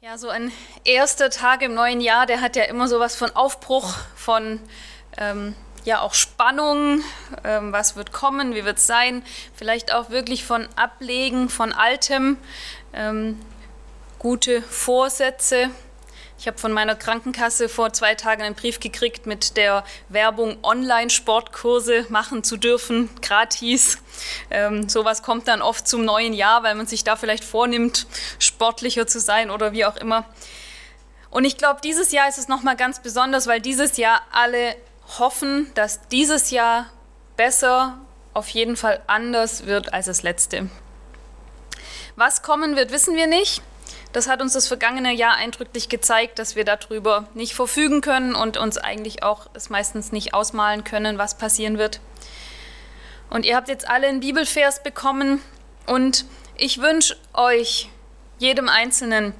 Ja, 0.00 0.16
so 0.16 0.28
ein 0.28 0.52
erster 0.84 1.28
Tag 1.28 1.60
im 1.60 1.74
neuen 1.74 2.00
Jahr, 2.00 2.24
der 2.26 2.40
hat 2.40 2.54
ja 2.54 2.62
immer 2.62 2.86
sowas 2.86 3.16
von 3.16 3.34
Aufbruch, 3.34 3.96
von 4.14 4.60
ähm, 5.16 5.56
ja 5.84 6.02
auch 6.02 6.14
Spannung, 6.14 7.02
ähm, 7.42 7.72
was 7.72 7.96
wird 7.96 8.12
kommen, 8.12 8.54
wie 8.54 8.64
wird 8.64 8.78
es 8.78 8.86
sein, 8.86 9.24
vielleicht 9.56 9.92
auch 9.92 10.10
wirklich 10.10 10.44
von 10.44 10.68
Ablegen 10.76 11.48
von 11.48 11.72
Altem, 11.72 12.36
ähm, 12.92 13.40
gute 14.20 14.62
Vorsätze, 14.62 15.68
ich 16.38 16.46
habe 16.46 16.56
von 16.56 16.72
meiner 16.72 16.94
Krankenkasse 16.94 17.68
vor 17.68 17.92
zwei 17.92 18.14
Tagen 18.14 18.42
einen 18.42 18.54
Brief 18.54 18.78
gekriegt 18.78 19.26
mit 19.26 19.56
der 19.56 19.82
Werbung, 20.08 20.58
Online-Sportkurse 20.62 22.06
machen 22.10 22.44
zu 22.44 22.56
dürfen, 22.56 23.10
gratis. 23.22 23.98
Ähm, 24.50 24.88
sowas 24.88 25.22
kommt 25.22 25.48
dann 25.48 25.62
oft 25.62 25.86
zum 25.86 26.04
neuen 26.04 26.32
Jahr, 26.32 26.62
weil 26.62 26.74
man 26.74 26.86
sich 26.86 27.04
da 27.04 27.16
vielleicht 27.16 27.44
vornimmt, 27.44 28.06
sportlicher 28.38 29.06
zu 29.06 29.20
sein 29.20 29.50
oder 29.50 29.72
wie 29.72 29.84
auch 29.84 29.96
immer. 29.96 30.24
Und 31.30 31.44
ich 31.44 31.56
glaube, 31.56 31.80
dieses 31.82 32.12
Jahr 32.12 32.28
ist 32.28 32.38
es 32.38 32.48
nochmal 32.48 32.76
ganz 32.76 33.00
besonders, 33.00 33.46
weil 33.46 33.60
dieses 33.60 33.96
Jahr 33.96 34.22
alle 34.32 34.76
hoffen, 35.18 35.70
dass 35.74 36.08
dieses 36.08 36.50
Jahr 36.50 36.86
besser, 37.36 37.98
auf 38.34 38.48
jeden 38.48 38.76
Fall 38.76 39.00
anders 39.06 39.66
wird 39.66 39.92
als 39.92 40.06
das 40.06 40.22
letzte. 40.22 40.68
Was 42.16 42.42
kommen 42.42 42.76
wird, 42.76 42.92
wissen 42.92 43.16
wir 43.16 43.26
nicht. 43.26 43.62
Das 44.12 44.28
hat 44.28 44.40
uns 44.40 44.54
das 44.54 44.66
vergangene 44.66 45.12
Jahr 45.12 45.34
eindrücklich 45.34 45.88
gezeigt, 45.88 46.38
dass 46.38 46.56
wir 46.56 46.64
darüber 46.64 47.28
nicht 47.34 47.54
verfügen 47.54 48.00
können 48.00 48.34
und 48.34 48.56
uns 48.56 48.78
eigentlich 48.78 49.22
auch 49.22 49.48
es 49.54 49.70
meistens 49.70 50.12
nicht 50.12 50.34
ausmalen 50.34 50.82
können, 50.82 51.18
was 51.18 51.36
passieren 51.36 51.78
wird. 51.78 52.00
Und 53.30 53.44
ihr 53.44 53.56
habt 53.56 53.68
jetzt 53.68 53.88
alle 53.88 54.06
einen 54.06 54.20
Bibelvers 54.20 54.82
bekommen 54.82 55.42
und 55.86 56.24
ich 56.56 56.80
wünsche 56.80 57.16
euch, 57.34 57.88
jedem 58.38 58.68
Einzelnen, 58.68 59.34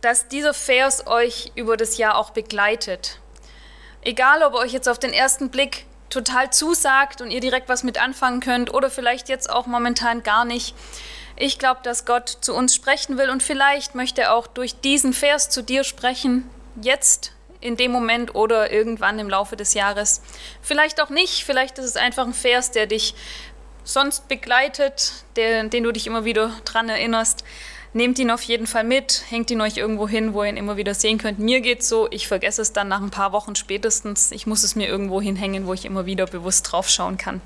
dass 0.00 0.28
dieser 0.28 0.54
Vers 0.54 1.06
euch 1.06 1.52
über 1.54 1.76
das 1.76 1.96
Jahr 1.96 2.16
auch 2.16 2.30
begleitet. 2.30 3.18
Egal, 4.02 4.42
ob 4.42 4.54
er 4.54 4.60
euch 4.60 4.72
jetzt 4.72 4.88
auf 4.88 4.98
den 4.98 5.12
ersten 5.12 5.50
Blick 5.50 5.86
total 6.10 6.52
zusagt 6.52 7.20
und 7.20 7.30
ihr 7.30 7.40
direkt 7.40 7.68
was 7.68 7.82
mit 7.82 8.00
anfangen 8.00 8.40
könnt 8.40 8.72
oder 8.72 8.90
vielleicht 8.90 9.28
jetzt 9.28 9.50
auch 9.50 9.66
momentan 9.66 10.22
gar 10.22 10.44
nicht. 10.44 10.74
Ich 11.36 11.58
glaube, 11.58 11.80
dass 11.82 12.04
Gott 12.04 12.28
zu 12.40 12.54
uns 12.54 12.74
sprechen 12.74 13.18
will 13.18 13.30
und 13.30 13.42
vielleicht 13.42 13.94
möchte 13.94 14.22
er 14.22 14.34
auch 14.34 14.46
durch 14.46 14.80
diesen 14.80 15.12
Vers 15.12 15.50
zu 15.50 15.62
dir 15.62 15.84
sprechen, 15.84 16.48
jetzt 16.80 17.32
in 17.66 17.76
dem 17.76 17.92
Moment 17.92 18.34
oder 18.34 18.70
irgendwann 18.70 19.18
im 19.18 19.28
Laufe 19.28 19.56
des 19.56 19.74
Jahres. 19.74 20.22
Vielleicht 20.62 21.00
auch 21.02 21.10
nicht, 21.10 21.44
vielleicht 21.44 21.78
ist 21.78 21.84
es 21.84 21.96
einfach 21.96 22.26
ein 22.26 22.32
Vers, 22.32 22.70
der 22.70 22.86
dich 22.86 23.14
sonst 23.84 24.28
begleitet, 24.28 25.12
der, 25.36 25.64
den 25.64 25.84
du 25.84 25.92
dich 25.92 26.06
immer 26.06 26.24
wieder 26.24 26.50
dran 26.64 26.88
erinnerst. 26.88 27.44
Nehmt 27.92 28.18
ihn 28.18 28.30
auf 28.30 28.42
jeden 28.42 28.66
Fall 28.66 28.84
mit, 28.84 29.22
hängt 29.30 29.50
ihn 29.50 29.60
euch 29.60 29.78
irgendwo 29.78 30.06
hin, 30.06 30.34
wo 30.34 30.42
ihr 30.42 30.50
ihn 30.50 30.56
immer 30.56 30.76
wieder 30.76 30.94
sehen 30.94 31.18
könnt. 31.18 31.38
Mir 31.38 31.60
geht 31.60 31.80
es 31.80 31.88
so, 31.88 32.08
ich 32.10 32.28
vergesse 32.28 32.60
es 32.60 32.72
dann 32.72 32.88
nach 32.88 33.00
ein 33.00 33.10
paar 33.10 33.32
Wochen 33.32 33.56
spätestens. 33.56 34.32
Ich 34.32 34.46
muss 34.46 34.64
es 34.64 34.76
mir 34.76 34.86
irgendwo 34.86 35.20
hinhängen, 35.20 35.66
wo 35.66 35.72
ich 35.72 35.84
immer 35.84 36.04
wieder 36.04 36.26
bewusst 36.26 36.70
draufschauen 36.70 37.16
kann. 37.16 37.40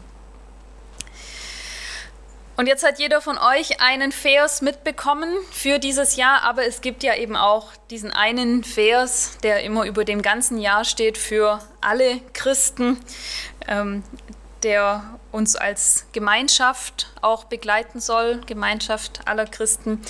Und 2.60 2.66
jetzt 2.66 2.84
hat 2.84 2.98
jeder 2.98 3.22
von 3.22 3.38
euch 3.38 3.80
einen 3.80 4.12
Vers 4.12 4.60
mitbekommen 4.60 5.34
für 5.50 5.78
dieses 5.78 6.16
Jahr, 6.16 6.42
aber 6.42 6.66
es 6.66 6.82
gibt 6.82 7.02
ja 7.02 7.16
eben 7.16 7.34
auch 7.34 7.68
diesen 7.90 8.10
einen 8.10 8.64
Vers, 8.64 9.38
der 9.42 9.62
immer 9.62 9.86
über 9.86 10.04
dem 10.04 10.20
ganzen 10.20 10.58
Jahr 10.58 10.84
steht 10.84 11.16
für 11.16 11.60
alle 11.80 12.20
Christen, 12.34 13.00
ähm, 13.66 14.04
der 14.62 15.18
uns 15.32 15.56
als 15.56 16.04
Gemeinschaft 16.12 17.10
auch 17.22 17.44
begleiten 17.44 17.98
soll, 17.98 18.42
Gemeinschaft 18.44 19.22
aller 19.24 19.46
Christen. 19.46 20.02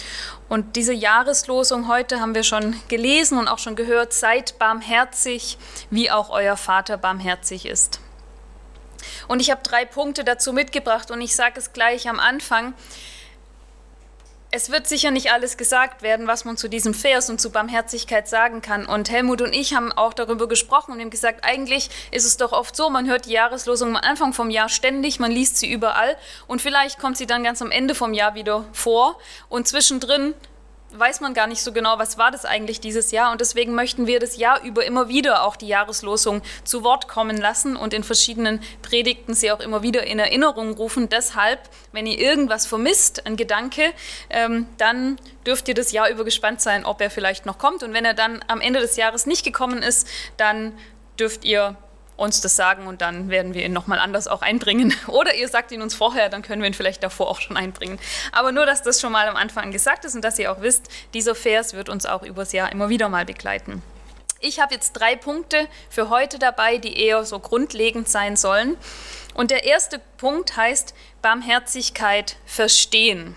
Und 0.49 0.75
diese 0.75 0.93
Jahreslosung 0.93 1.87
heute 1.87 2.19
haben 2.19 2.35
wir 2.35 2.43
schon 2.43 2.75
gelesen 2.89 3.39
und 3.39 3.47
auch 3.47 3.61
schon 3.61 3.77
gehört, 3.77 4.13
seid 4.13 4.59
barmherzig, 4.59 5.57
wie 5.91 6.11
auch 6.11 6.31
euer 6.31 6.57
Vater 6.57 6.99
barmherzig 6.99 7.65
ist. 7.65 8.01
Und 9.29 9.41
ich 9.41 9.51
habe 9.51 9.63
drei 9.63 9.85
Punkte 9.85 10.25
dazu 10.25 10.53
mitgebracht 10.53 11.11
und 11.11 11.21
ich 11.21 11.35
sage 11.35 11.59
es 11.59 11.73
gleich 11.73 12.09
am 12.09 12.21
Anfang. 12.21 12.75
Es 14.53 14.73
wird 14.73 14.89
sicher 14.89 15.13
nicht 15.13 15.31
alles 15.31 15.57
gesagt 15.57 16.03
werden, 16.03 16.27
was 16.27 16.45
man 16.45 16.57
zu 16.57 16.69
diesem 16.69 16.93
Vers 16.93 17.31
und 17.31 17.41
zu 17.41 17.51
Barmherzigkeit 17.51 18.29
sagen 18.29 18.61
kann. 18.63 18.85
Und 18.85 19.09
Helmut 19.09 19.43
und 19.43 19.53
ich 19.53 19.75
haben 19.75 19.93
auch 19.93 20.13
darüber 20.13 20.49
gesprochen 20.49 20.91
und 20.91 21.01
haben 21.01 21.11
gesagt, 21.11 21.45
eigentlich 21.45 21.89
ist 22.11 22.25
es 22.25 22.37
doch 22.37 22.51
oft 22.51 22.75
so, 22.75 22.91
man 22.91 23.09
hört 23.09 23.27
die 23.27 23.33
Jahreslosung 23.33 23.91
am 23.91 24.03
Anfang 24.03 24.33
vom 24.33 24.51
Jahr 24.51 24.69
ständig, 24.69 25.21
man 25.21 25.31
liest 25.31 25.59
sie 25.59 25.71
überall 25.71 26.17
und 26.49 26.61
vielleicht 26.61 26.99
kommt 26.99 27.17
sie 27.17 27.27
dann 27.27 27.45
ganz 27.45 27.63
am 27.63 27.71
Ende 27.71 27.95
vom 27.95 28.13
Jahr 28.13 28.35
wieder 28.35 28.65
vor 28.73 29.21
und 29.49 29.69
zwischendrin 29.69 30.35
weiß 30.93 31.21
man 31.21 31.35
gar 31.35 31.47
nicht 31.47 31.63
so 31.63 31.73
genau, 31.73 31.99
was 31.99 32.19
war 32.19 32.31
das 32.31 32.45
eigentlich 32.45 32.81
dieses 32.81 33.11
Jahr. 33.11 33.33
Und 33.33 33.41
deswegen 33.41 33.75
möchten 33.75 34.07
wir 34.07 34.21
das 34.21 34.37
Jahr 34.37 34.63
über 34.63 34.85
immer 34.85 35.09
wieder 35.09 35.45
auch 35.45 35.57
die 35.57 35.69
Jahreslosung 35.69 36.43
zu 36.65 36.83
Wort 36.83 37.09
kommen 37.09 37.37
lassen 37.37 37.77
und 37.77 37.95
in 37.95 38.03
verschiedenen 38.03 38.61
Predigten 38.83 39.35
sie 39.35 39.53
auch 39.53 39.61
immer 39.61 39.83
wieder 39.83 40.07
in 40.07 40.19
Erinnerung 40.19 40.75
rufen. 40.75 41.09
Deshalb, 41.09 41.61
wenn 41.93 42.07
ihr 42.07 42.19
irgendwas 42.19 42.67
vermisst, 42.67 43.27
ein 43.27 43.37
Gedanke, 43.37 43.93
ähm, 44.31 44.67
dann 44.79 45.19
dürft 45.47 45.69
ihr 45.69 45.75
das 45.75 45.93
Jahr 45.93 46.11
über 46.11 46.25
gespannt 46.25 46.61
sein, 46.61 46.85
ob 46.85 47.01
er 47.01 47.11
vielleicht 47.11 47.47
noch 47.47 47.59
kommt. 47.59 47.83
Und 47.83 47.93
wenn 47.93 48.05
er 48.05 48.15
dann 48.15 48.45
am 48.49 48.61
Ende 48.61 48.81
des 48.81 48.97
Jahres 48.97 49.27
nicht 49.27 49.45
gekommen 49.45 49.83
ist, 49.83 50.09
dann 50.37 50.77
dürft 51.19 51.45
ihr 51.45 51.77
uns 52.21 52.41
das 52.41 52.55
sagen 52.55 52.87
und 52.87 53.01
dann 53.01 53.31
werden 53.31 53.55
wir 53.55 53.65
ihn 53.65 53.73
nochmal 53.73 53.99
anders 53.99 54.29
auch 54.29 54.43
einbringen. 54.43 54.95
Oder 55.07 55.35
ihr 55.35 55.49
sagt 55.49 55.73
ihn 55.73 55.83
uns 55.83 55.95
vorher, 55.95 56.29
dann 56.29 56.43
können 56.43 56.63
wir 56.63 56.69
ihn 56.69 56.75
vielleicht 56.75 57.03
davor 57.03 57.29
auch 57.29 57.41
schon 57.41 57.57
einbringen. 57.57 57.99
Aber 58.33 58.53
nur, 58.53 58.67
dass 58.67 58.83
das 58.83 59.01
schon 59.01 59.13
mal 59.13 59.27
am 59.29 59.37
Anfang 59.37 59.73
gesagt 59.73 60.05
ist 60.05 60.15
und 60.15 60.23
dass 60.23 60.39
ihr 60.39 60.53
auch 60.53 60.61
wisst, 60.61 60.89
dieser 61.15 61.35
Vers 61.35 61.75
wird 61.75 61.89
uns 61.89 62.07
auch 62.07 62.23
übers 62.23 62.53
Jahr 62.53 62.71
immer 62.71 62.89
wieder 62.89 63.09
mal 63.09 63.25
begleiten. 63.25 63.83
Ich 64.43 64.59
habe 64.59 64.75
jetzt 64.75 64.93
drei 64.93 65.17
Punkte 65.17 65.69
für 65.91 66.09
heute 66.09 66.39
dabei, 66.39 66.79
die 66.79 66.99
eher 66.99 67.25
so 67.25 67.39
grundlegend 67.39 68.09
sein 68.09 68.37
sollen. 68.37 68.77
Und 69.35 69.51
der 69.51 69.65
erste 69.65 70.01
Punkt 70.17 70.57
heißt 70.57 70.95
Barmherzigkeit 71.21 72.37
verstehen. 72.47 73.35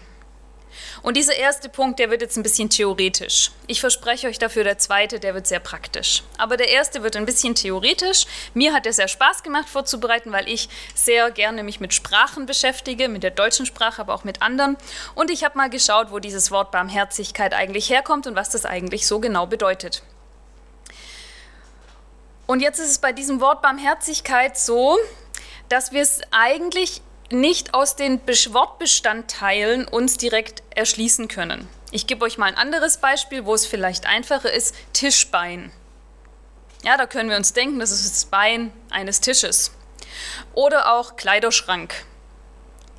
Und 1.03 1.17
dieser 1.17 1.35
erste 1.35 1.67
Punkt, 1.67 1.99
der 1.99 2.09
wird 2.09 2.21
jetzt 2.21 2.37
ein 2.37 2.43
bisschen 2.43 2.69
theoretisch. 2.69 3.51
Ich 3.67 3.81
verspreche 3.81 4.27
euch 4.27 4.39
dafür, 4.39 4.63
der 4.63 4.77
zweite, 4.77 5.19
der 5.19 5.33
wird 5.33 5.45
sehr 5.45 5.59
praktisch. 5.59 6.23
Aber 6.37 6.55
der 6.55 6.69
erste 6.69 7.03
wird 7.03 7.17
ein 7.17 7.25
bisschen 7.25 7.55
theoretisch. 7.55 8.25
Mir 8.53 8.73
hat 8.73 8.85
er 8.85 8.93
sehr 8.93 9.09
Spaß 9.09 9.43
gemacht 9.43 9.67
vorzubereiten, 9.67 10.31
weil 10.31 10.47
ich 10.47 10.69
sehr 10.95 11.29
gerne 11.31 11.61
mich 11.63 11.81
mit 11.81 11.93
Sprachen 11.93 12.45
beschäftige, 12.45 13.09
mit 13.09 13.21
der 13.21 13.31
deutschen 13.31 13.65
Sprache, 13.65 13.99
aber 14.01 14.13
auch 14.13 14.23
mit 14.23 14.41
anderen. 14.41 14.77
Und 15.13 15.29
ich 15.29 15.43
habe 15.43 15.57
mal 15.57 15.69
geschaut, 15.69 16.09
wo 16.09 16.19
dieses 16.19 16.51
Wort 16.51 16.71
Barmherzigkeit 16.71 17.53
eigentlich 17.53 17.89
herkommt 17.89 18.25
und 18.25 18.35
was 18.35 18.49
das 18.49 18.65
eigentlich 18.65 19.05
so 19.05 19.19
genau 19.19 19.45
bedeutet. 19.45 20.03
Und 22.47 22.61
jetzt 22.61 22.79
ist 22.79 22.91
es 22.91 22.99
bei 22.99 23.11
diesem 23.11 23.41
Wort 23.41 23.61
Barmherzigkeit 23.61 24.57
so, 24.57 24.97
dass 25.67 25.91
wir 25.91 26.01
es 26.01 26.21
eigentlich 26.31 27.01
nicht 27.33 27.73
aus 27.73 27.95
den 27.95 28.21
Wortbestandteilen 28.25 29.88
uns 29.88 30.17
direkt 30.17 30.63
erschließen 30.69 31.27
können. 31.27 31.67
Ich 31.91 32.07
gebe 32.07 32.25
euch 32.25 32.38
mal 32.38 32.47
ein 32.47 32.57
anderes 32.57 32.97
Beispiel, 32.97 33.45
wo 33.45 33.53
es 33.53 33.66
vielleicht 33.66 34.05
einfacher 34.05 34.51
ist. 34.51 34.75
Tischbein. 34.94 35.71
Ja, 36.83 36.97
da 36.97 37.05
können 37.05 37.29
wir 37.29 37.38
uns 37.38 37.53
denken, 37.53 37.79
das 37.79 37.91
ist 37.91 38.11
das 38.11 38.25
Bein 38.25 38.71
eines 38.89 39.21
Tisches. 39.21 39.71
Oder 40.53 40.94
auch 40.94 41.16
Kleiderschrank. 41.16 42.05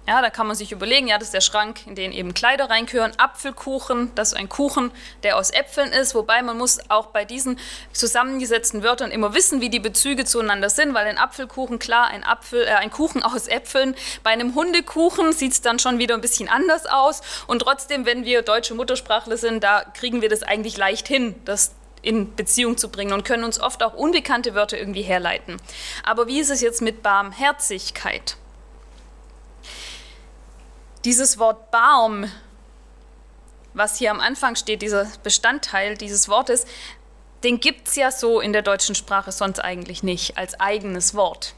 Ja, 0.06 0.20
da 0.20 0.28
kann 0.28 0.46
man 0.46 0.54
sich 0.54 0.70
überlegen, 0.70 1.08
ja, 1.08 1.16
das 1.16 1.28
ist 1.28 1.34
der 1.34 1.40
Schrank, 1.40 1.86
in 1.86 1.94
den 1.94 2.12
eben 2.12 2.34
Kleider 2.34 2.68
reingehören. 2.68 3.12
Apfelkuchen, 3.16 4.14
das 4.14 4.32
ist 4.32 4.34
ein 4.34 4.50
Kuchen, 4.50 4.90
der 5.22 5.38
aus 5.38 5.50
Äpfeln 5.50 5.92
ist, 5.92 6.14
wobei 6.14 6.42
man 6.42 6.58
muss 6.58 6.78
auch 6.90 7.06
bei 7.06 7.24
diesen 7.24 7.58
zusammengesetzten 7.92 8.82
Wörtern 8.82 9.10
immer 9.10 9.32
wissen, 9.32 9.62
wie 9.62 9.70
die 9.70 9.80
Bezüge 9.80 10.26
zueinander 10.26 10.68
sind, 10.68 10.92
weil 10.92 11.06
ein 11.06 11.16
Apfelkuchen, 11.16 11.78
klar, 11.78 12.08
ein, 12.08 12.22
Apfel, 12.22 12.64
äh, 12.64 12.72
ein 12.72 12.90
Kuchen 12.90 13.22
aus 13.22 13.48
Äpfeln. 13.48 13.96
Bei 14.22 14.30
einem 14.30 14.54
Hundekuchen 14.54 15.32
sieht 15.32 15.52
es 15.52 15.62
dann 15.62 15.78
schon 15.78 15.98
wieder 15.98 16.14
ein 16.14 16.20
bisschen 16.20 16.50
anders 16.50 16.84
aus. 16.84 17.22
Und 17.46 17.60
trotzdem, 17.60 18.04
wenn 18.04 18.26
wir 18.26 18.42
deutsche 18.42 18.74
Muttersprachler 18.74 19.38
sind, 19.38 19.64
da 19.64 19.84
kriegen 19.84 20.20
wir 20.20 20.28
das 20.28 20.42
eigentlich 20.42 20.76
leicht 20.76 21.08
hin, 21.08 21.34
das 21.46 21.74
in 22.02 22.36
Beziehung 22.36 22.76
zu 22.76 22.90
bringen 22.90 23.14
und 23.14 23.24
können 23.24 23.44
uns 23.44 23.58
oft 23.58 23.82
auch 23.82 23.94
unbekannte 23.94 24.54
Wörter 24.54 24.76
irgendwie 24.78 25.00
herleiten. 25.00 25.56
Aber 26.02 26.26
wie 26.26 26.40
ist 26.40 26.50
es 26.50 26.60
jetzt 26.60 26.82
mit 26.82 27.02
Barmherzigkeit? 27.02 28.36
Dieses 31.04 31.38
Wort 31.38 31.70
Baum, 31.70 32.30
was 33.74 33.98
hier 33.98 34.10
am 34.10 34.20
Anfang 34.20 34.56
steht, 34.56 34.80
dieser 34.80 35.06
Bestandteil 35.22 35.96
dieses 35.96 36.28
Wortes, 36.28 36.64
den 37.42 37.60
gibt 37.60 37.88
es 37.88 37.96
ja 37.96 38.10
so 38.10 38.40
in 38.40 38.54
der 38.54 38.62
deutschen 38.62 38.94
Sprache 38.94 39.30
sonst 39.30 39.58
eigentlich 39.60 40.02
nicht 40.02 40.38
als 40.38 40.58
eigenes 40.58 41.14
Wort. 41.14 41.54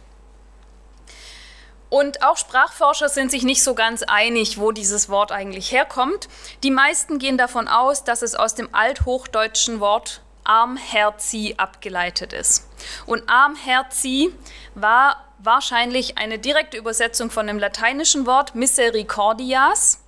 Und 1.89 2.23
auch 2.23 2.37
Sprachforscher 2.37 3.09
sind 3.09 3.31
sich 3.31 3.45
nicht 3.45 3.63
so 3.63 3.75
ganz 3.75 4.03
einig, 4.03 4.59
wo 4.59 4.73
dieses 4.73 5.09
Wort 5.09 5.31
eigentlich 5.31 5.71
herkommt. 5.71 6.29
Die 6.65 6.73
meisten 6.73 7.21
gehen 7.21 7.39
davon 7.39 7.69
aus, 7.69 8.03
dass 8.03 8.23
es 8.23 8.35
aus 8.35 8.57
dem 8.57 8.75
althochdeutschen 8.75 9.79
Wort 9.79 10.23
Armherzi 10.43 11.55
abgeleitet 11.57 12.33
ist. 12.33 12.69
Und 13.07 13.29
Armherzi 13.29 14.33
war 14.75 15.26
wahrscheinlich 15.39 16.19
eine 16.19 16.39
direkte 16.39 16.77
Übersetzung 16.77 17.31
von 17.31 17.47
dem 17.47 17.59
lateinischen 17.59 18.27
Wort 18.27 18.55
misericordias. 18.55 20.01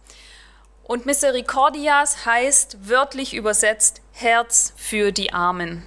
Und 0.85 1.07
misericordias 1.07 2.25
heißt 2.25 2.89
wörtlich 2.89 3.35
übersetzt 3.35 4.01
Herz 4.13 4.73
für 4.77 5.13
die 5.13 5.33
Armen. 5.33 5.87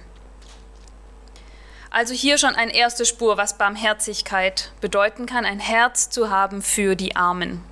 Also 1.90 2.14
hier 2.14 2.38
schon 2.38 2.54
eine 2.54 2.74
erste 2.74 3.04
Spur, 3.04 3.36
was 3.36 3.58
Barmherzigkeit 3.58 4.72
bedeuten 4.80 5.26
kann, 5.26 5.44
ein 5.44 5.60
Herz 5.60 6.08
zu 6.08 6.30
haben 6.30 6.62
für 6.62 6.96
die 6.96 7.16
Armen. 7.16 7.62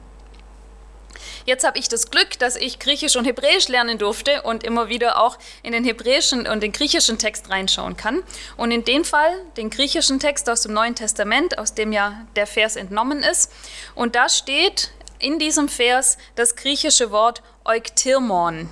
Jetzt 1.51 1.67
habe 1.67 1.81
ich 1.81 1.89
das 1.89 2.13
Glück, 2.13 2.39
dass 2.39 2.55
ich 2.55 2.79
Griechisch 2.79 3.17
und 3.17 3.25
Hebräisch 3.25 3.67
lernen 3.67 3.99
durfte 3.99 4.43
und 4.43 4.63
immer 4.63 4.89
wieder 4.89 5.21
auch 5.21 5.37
in 5.65 5.73
den 5.73 5.83
hebräischen 5.83 6.47
und 6.47 6.63
den 6.63 6.71
griechischen 6.71 7.19
Text 7.19 7.51
reinschauen 7.51 7.97
kann. 7.97 8.23
Und 8.57 8.71
in 8.71 8.85
dem 8.85 9.05
Fall 9.05 9.33
den 9.57 9.69
griechischen 9.69 10.21
Text 10.21 10.49
aus 10.49 10.63
dem 10.63 10.75
Neuen 10.75 10.95
Testament, 10.95 11.59
aus 11.59 11.75
dem 11.75 11.91
ja 11.91 12.25
der 12.37 12.47
Vers 12.47 12.77
entnommen 12.77 13.25
ist. 13.25 13.51
Und 13.97 14.15
da 14.15 14.29
steht 14.29 14.93
in 15.19 15.41
diesem 15.41 15.69
Vers 15.69 16.19
das 16.37 16.55
griechische 16.55 17.11
Wort 17.11 17.43
Euktirmon. 17.65 18.69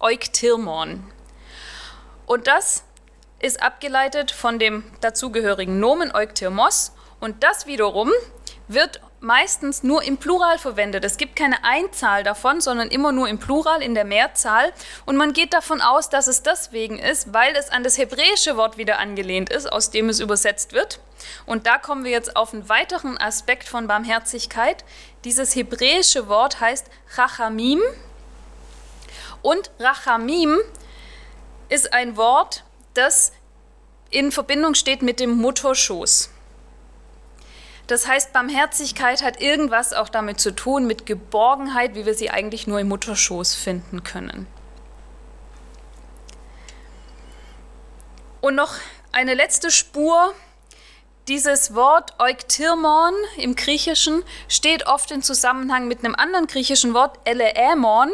Euktirmon. 0.00 1.02
Und 2.26 2.46
das 2.46 2.84
ist 3.40 3.60
abgeleitet 3.60 4.30
von 4.30 4.60
dem 4.60 4.84
dazugehörigen 5.00 5.80
Nomen 5.80 6.14
Euktirmos. 6.14 6.92
Und 7.18 7.42
das 7.42 7.66
wiederum 7.66 8.12
wird 8.68 9.00
meistens 9.24 9.82
nur 9.82 10.02
im 10.02 10.18
Plural 10.18 10.58
verwendet. 10.58 11.04
Es 11.04 11.16
gibt 11.16 11.34
keine 11.34 11.64
Einzahl 11.64 12.22
davon, 12.22 12.60
sondern 12.60 12.88
immer 12.88 13.10
nur 13.10 13.28
im 13.28 13.38
Plural, 13.38 13.82
in 13.82 13.94
der 13.94 14.04
Mehrzahl. 14.04 14.72
Und 15.06 15.16
man 15.16 15.32
geht 15.32 15.52
davon 15.52 15.80
aus, 15.80 16.10
dass 16.10 16.28
es 16.28 16.42
deswegen 16.42 16.98
ist, 16.98 17.32
weil 17.32 17.56
es 17.56 17.70
an 17.70 17.82
das 17.82 17.98
hebräische 17.98 18.56
Wort 18.56 18.76
wieder 18.76 18.98
angelehnt 18.98 19.50
ist, 19.50 19.72
aus 19.72 19.90
dem 19.90 20.08
es 20.08 20.20
übersetzt 20.20 20.72
wird. 20.72 21.00
Und 21.46 21.66
da 21.66 21.78
kommen 21.78 22.04
wir 22.04 22.10
jetzt 22.10 22.36
auf 22.36 22.52
einen 22.52 22.68
weiteren 22.68 23.18
Aspekt 23.18 23.66
von 23.66 23.86
Barmherzigkeit. 23.86 24.84
Dieses 25.24 25.56
hebräische 25.56 26.28
Wort 26.28 26.60
heißt 26.60 26.86
Rachamim. 27.16 27.80
Und 29.42 29.70
Rachamim 29.78 30.58
ist 31.68 31.92
ein 31.92 32.16
Wort, 32.16 32.64
das 32.92 33.32
in 34.10 34.30
Verbindung 34.30 34.74
steht 34.74 35.02
mit 35.02 35.18
dem 35.18 35.30
Mutterschoß. 35.30 36.30
Das 37.86 38.08
heißt, 38.08 38.32
Barmherzigkeit 38.32 39.22
hat 39.22 39.40
irgendwas 39.42 39.92
auch 39.92 40.08
damit 40.08 40.40
zu 40.40 40.52
tun, 40.52 40.86
mit 40.86 41.04
Geborgenheit, 41.04 41.94
wie 41.94 42.06
wir 42.06 42.14
sie 42.14 42.30
eigentlich 42.30 42.66
nur 42.66 42.80
im 42.80 42.88
Mutterschoß 42.88 43.54
finden 43.54 44.02
können. 44.02 44.46
Und 48.40 48.54
noch 48.54 48.74
eine 49.12 49.34
letzte 49.34 49.70
Spur. 49.70 50.34
Dieses 51.28 51.74
Wort 51.74 52.20
Euktirmon 52.20 53.14
im 53.38 53.56
Griechischen 53.56 54.22
steht 54.48 54.86
oft 54.86 55.10
in 55.10 55.22
Zusammenhang 55.22 55.88
mit 55.88 56.04
einem 56.04 56.14
anderen 56.14 56.46
griechischen 56.46 56.92
Wort, 56.92 57.18
Eleämon. 57.24 58.10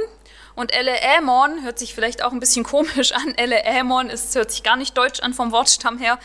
Und 0.54 0.74
Eleämon 0.74 1.62
hört 1.62 1.78
sich 1.78 1.94
vielleicht 1.94 2.22
auch 2.22 2.32
ein 2.32 2.40
bisschen 2.40 2.64
komisch 2.64 3.12
an. 3.12 3.34
Eleämon 3.36 4.10
ist, 4.10 4.34
hört 4.34 4.50
sich 4.50 4.62
gar 4.62 4.76
nicht 4.76 4.96
deutsch 4.96 5.20
an 5.20 5.34
vom 5.34 5.52
Wortstamm 5.52 5.98
her. 5.98 6.18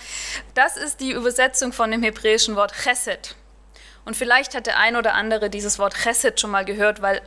Das 0.53 0.77
ist 0.77 0.99
die 0.99 1.11
Übersetzung 1.11 1.73
von 1.73 1.91
dem 1.91 2.03
hebräischen 2.03 2.55
Wort 2.55 2.73
Chesed. 2.73 3.35
Und 4.03 4.15
vielleicht 4.15 4.55
hat 4.55 4.67
der 4.67 4.77
ein 4.77 4.95
oder 4.95 5.13
andere 5.13 5.49
dieses 5.49 5.79
Wort 5.79 5.95
Chesed 5.95 6.39
schon 6.39 6.51
mal 6.51 6.65
gehört, 6.65 7.01
weil 7.01 7.21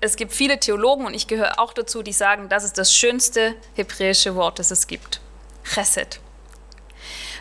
es 0.00 0.16
gibt 0.16 0.32
viele 0.32 0.58
Theologen 0.58 1.04
und 1.06 1.14
ich 1.14 1.26
gehöre 1.26 1.58
auch 1.58 1.72
dazu, 1.72 2.02
die 2.02 2.12
sagen, 2.12 2.48
das 2.48 2.64
ist 2.64 2.78
das 2.78 2.92
schönste 2.92 3.54
hebräische 3.74 4.34
Wort, 4.34 4.58
das 4.58 4.70
es 4.70 4.86
gibt. 4.86 5.20
Chesed. 5.62 6.20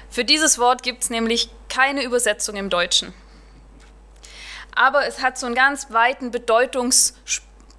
Für 0.09 0.25
dieses 0.25 0.59
Wort 0.59 0.83
gibt 0.83 1.03
es 1.03 1.09
nämlich 1.09 1.49
keine 1.69 2.03
Übersetzung 2.03 2.55
im 2.55 2.69
Deutschen. 2.69 3.13
Aber 4.75 5.05
es 5.07 5.21
hat 5.21 5.37
so 5.37 5.45
einen 5.45 5.55
ganz 5.55 5.91
weiten 5.91 6.31
Bedeutungs 6.31 7.15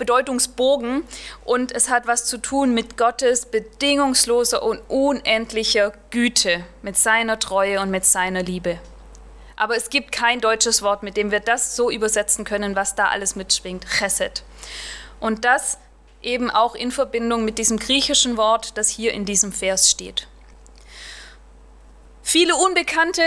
Bedeutungsbogen 0.01 1.05
und 1.45 1.71
es 1.71 1.91
hat 1.91 2.09
was 2.09 2.25
zu 2.25 2.39
tun 2.39 2.75
mit 2.75 2.97
Gottes 2.97 3.47
bedingungsloser 3.47 4.63
und 4.63 4.81
unendlicher 4.89 5.93
Güte, 6.11 6.65
mit 6.83 6.97
seiner 6.97 7.39
Treue 7.39 7.81
und 7.81 7.91
mit 7.91 8.05
seiner 8.05 8.43
Liebe. 8.43 8.81
Aber 9.57 9.77
es 9.77 9.91
gibt 9.91 10.11
kein 10.11 10.41
deutsches 10.41 10.83
Wort, 10.83 11.03
mit 11.03 11.19
dem 11.19 11.31
wir 11.31 11.41
das 11.41 11.77
so 11.77 11.91
übersetzen 11.91 12.45
können, 12.47 12.75
was 12.75 12.95
da 12.95 13.09
alles 13.09 13.37
mitschwingt, 13.37 13.85
Chesed. 13.99 14.43
Und 15.21 15.45
das 15.45 15.77
eben 16.23 16.51
auch 16.51 16.75
in 16.75 16.91
Verbindung 16.91 17.45
mit 17.45 17.59
diesem 17.59 17.79
griechischen 17.79 18.39
Wort, 18.39 18.79
das 18.79 18.89
hier 18.89 19.13
in 19.13 19.27
diesem 19.27 19.53
Vers 19.53 19.91
steht. 19.91 20.29
Viele 22.23 22.57
unbekannte, 22.57 23.23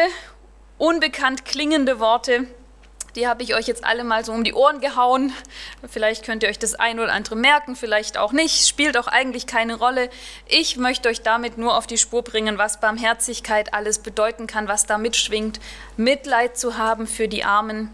unbekannt 0.80 1.46
klingende 1.46 2.00
Worte, 2.00 2.48
die 3.16 3.28
habe 3.28 3.44
ich 3.44 3.54
euch 3.56 3.68
jetzt 3.68 3.84
alle 3.84 4.04
mal 4.04 4.26
so 4.26 4.32
um 4.32 4.44
die 4.44 4.54
Ohren 4.54 4.82
gehauen. 4.82 5.34
Vielleicht 5.88 6.26
könnt 6.26 6.44
ihr 6.44 6.50
euch 6.50 6.58
das 6.58 6.74
ein 6.74 7.00
oder 7.00 7.14
andere 7.14 7.36
merken, 7.36 7.76
vielleicht 7.76 8.18
auch 8.18 8.32
nicht. 8.32 8.68
Spielt 8.68 8.98
auch 8.98 9.08
eigentlich 9.08 9.46
keine 9.46 9.76
Rolle. 9.76 10.10
Ich 10.48 10.78
möchte 10.78 11.10
euch 11.10 11.22
damit 11.22 11.58
nur 11.58 11.78
auf 11.78 11.86
die 11.86 11.98
Spur 11.98 12.24
bringen, 12.24 12.58
was 12.58 12.80
Barmherzigkeit 12.80 13.74
alles 13.74 14.00
bedeuten 14.00 14.48
kann, 14.48 14.68
was 14.68 14.86
da 14.86 14.98
mitschwingt. 14.98 15.60
Mitleid 15.96 16.58
zu 16.58 16.78
haben 16.78 17.06
für 17.06 17.28
die 17.28 17.44
Armen. 17.44 17.90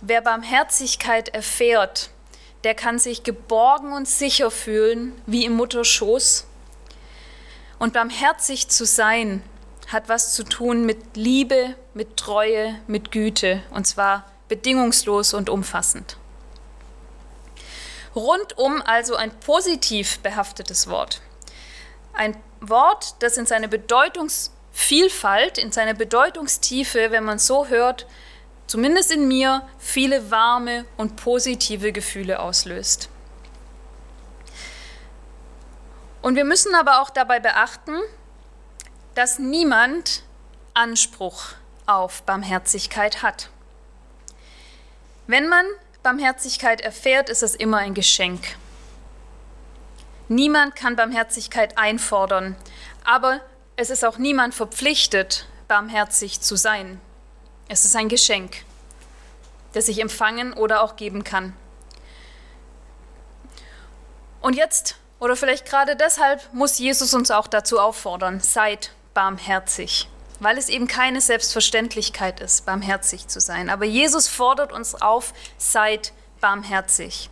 Wer 0.00 0.20
Barmherzigkeit 0.20 1.28
erfährt, 1.30 2.10
der 2.62 2.74
kann 2.74 3.00
sich 3.00 3.24
geborgen 3.24 3.92
und 3.92 4.06
sicher 4.06 4.50
fühlen, 4.50 5.20
wie 5.26 5.44
im 5.44 5.54
Mutterschoß. 5.54 6.46
Und 7.80 7.92
barmherzig 7.92 8.68
zu 8.68 8.84
sein, 8.84 9.42
hat 9.88 10.08
was 10.08 10.34
zu 10.34 10.44
tun 10.44 10.84
mit 10.84 11.16
Liebe, 11.16 11.74
mit 11.94 12.16
Treue, 12.16 12.78
mit 12.86 13.10
Güte, 13.10 13.62
und 13.70 13.86
zwar 13.86 14.24
bedingungslos 14.48 15.34
und 15.34 15.50
umfassend. 15.50 16.16
Rundum 18.14 18.82
also 18.82 19.16
ein 19.16 19.30
positiv 19.40 20.18
behaftetes 20.20 20.88
Wort. 20.88 21.20
Ein 22.12 22.36
Wort, 22.60 23.14
das 23.20 23.36
in 23.36 23.46
seiner 23.46 23.68
Bedeutungsvielfalt, 23.68 25.58
in 25.58 25.72
seiner 25.72 25.94
Bedeutungstiefe, 25.94 27.10
wenn 27.10 27.24
man 27.24 27.38
so 27.38 27.68
hört, 27.68 28.06
zumindest 28.66 29.12
in 29.12 29.28
mir, 29.28 29.66
viele 29.78 30.30
warme 30.30 30.84
und 30.96 31.16
positive 31.16 31.92
Gefühle 31.92 32.40
auslöst. 32.40 33.08
Und 36.20 36.34
wir 36.34 36.44
müssen 36.44 36.74
aber 36.74 37.00
auch 37.00 37.10
dabei 37.10 37.40
beachten, 37.40 37.96
dass 39.18 39.40
niemand 39.40 40.22
Anspruch 40.74 41.46
auf 41.86 42.22
Barmherzigkeit 42.22 43.20
hat. 43.20 43.50
Wenn 45.26 45.48
man 45.48 45.66
Barmherzigkeit 46.04 46.80
erfährt, 46.80 47.28
ist 47.28 47.42
es 47.42 47.56
immer 47.56 47.78
ein 47.78 47.94
Geschenk. 47.94 48.56
Niemand 50.28 50.76
kann 50.76 50.94
Barmherzigkeit 50.94 51.76
einfordern, 51.76 52.54
aber 53.04 53.40
es 53.74 53.90
ist 53.90 54.04
auch 54.04 54.18
niemand 54.18 54.54
verpflichtet, 54.54 55.48
barmherzig 55.66 56.40
zu 56.40 56.54
sein. 56.54 57.00
Es 57.66 57.84
ist 57.84 57.96
ein 57.96 58.08
Geschenk, 58.08 58.58
das 59.72 59.88
ich 59.88 60.00
empfangen 60.00 60.52
oder 60.52 60.80
auch 60.80 60.94
geben 60.94 61.24
kann. 61.24 61.56
Und 64.40 64.54
jetzt, 64.54 64.94
oder 65.18 65.34
vielleicht 65.34 65.66
gerade 65.66 65.96
deshalb, 65.96 66.54
muss 66.54 66.78
Jesus 66.78 67.14
uns 67.14 67.32
auch 67.32 67.48
dazu 67.48 67.80
auffordern, 67.80 68.38
seid 68.38 68.92
barmherzig, 69.18 70.08
weil 70.38 70.56
es 70.58 70.68
eben 70.68 70.86
keine 70.86 71.20
Selbstverständlichkeit 71.20 72.38
ist, 72.38 72.64
barmherzig 72.66 73.26
zu 73.26 73.40
sein. 73.40 73.68
Aber 73.68 73.84
Jesus 73.84 74.28
fordert 74.28 74.72
uns 74.72 74.94
auf, 74.94 75.34
seid 75.56 76.12
barmherzig. 76.40 77.28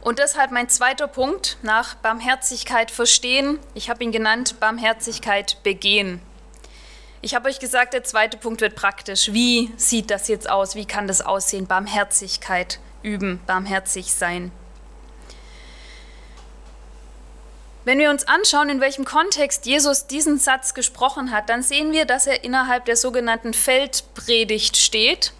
Und 0.00 0.18
deshalb 0.18 0.50
mein 0.50 0.68
zweiter 0.68 1.06
Punkt 1.06 1.58
nach 1.62 1.94
Barmherzigkeit 1.94 2.90
verstehen. 2.90 3.60
Ich 3.74 3.88
habe 3.88 4.02
ihn 4.02 4.10
genannt 4.10 4.58
Barmherzigkeit 4.58 5.62
begehen. 5.62 6.20
Ich 7.20 7.36
habe 7.36 7.48
euch 7.48 7.60
gesagt, 7.60 7.94
der 7.94 8.02
zweite 8.02 8.36
Punkt 8.36 8.62
wird 8.62 8.74
praktisch. 8.74 9.32
Wie 9.32 9.72
sieht 9.76 10.10
das 10.10 10.26
jetzt 10.26 10.50
aus? 10.50 10.74
Wie 10.74 10.86
kann 10.86 11.06
das 11.06 11.20
aussehen? 11.20 11.68
Barmherzigkeit 11.68 12.80
üben, 13.04 13.40
barmherzig 13.46 14.12
sein. 14.12 14.50
Wenn 17.84 17.98
wir 17.98 18.10
uns 18.10 18.28
anschauen, 18.28 18.68
in 18.68 18.80
welchem 18.80 19.04
Kontext 19.04 19.66
Jesus 19.66 20.06
diesen 20.06 20.38
Satz 20.38 20.72
gesprochen 20.72 21.32
hat, 21.32 21.48
dann 21.48 21.62
sehen 21.62 21.92
wir, 21.92 22.04
dass 22.04 22.28
er 22.28 22.44
innerhalb 22.44 22.84
der 22.84 22.96
sogenannten 22.96 23.54
Feldpredigt 23.54 24.76
steht. 24.76 25.32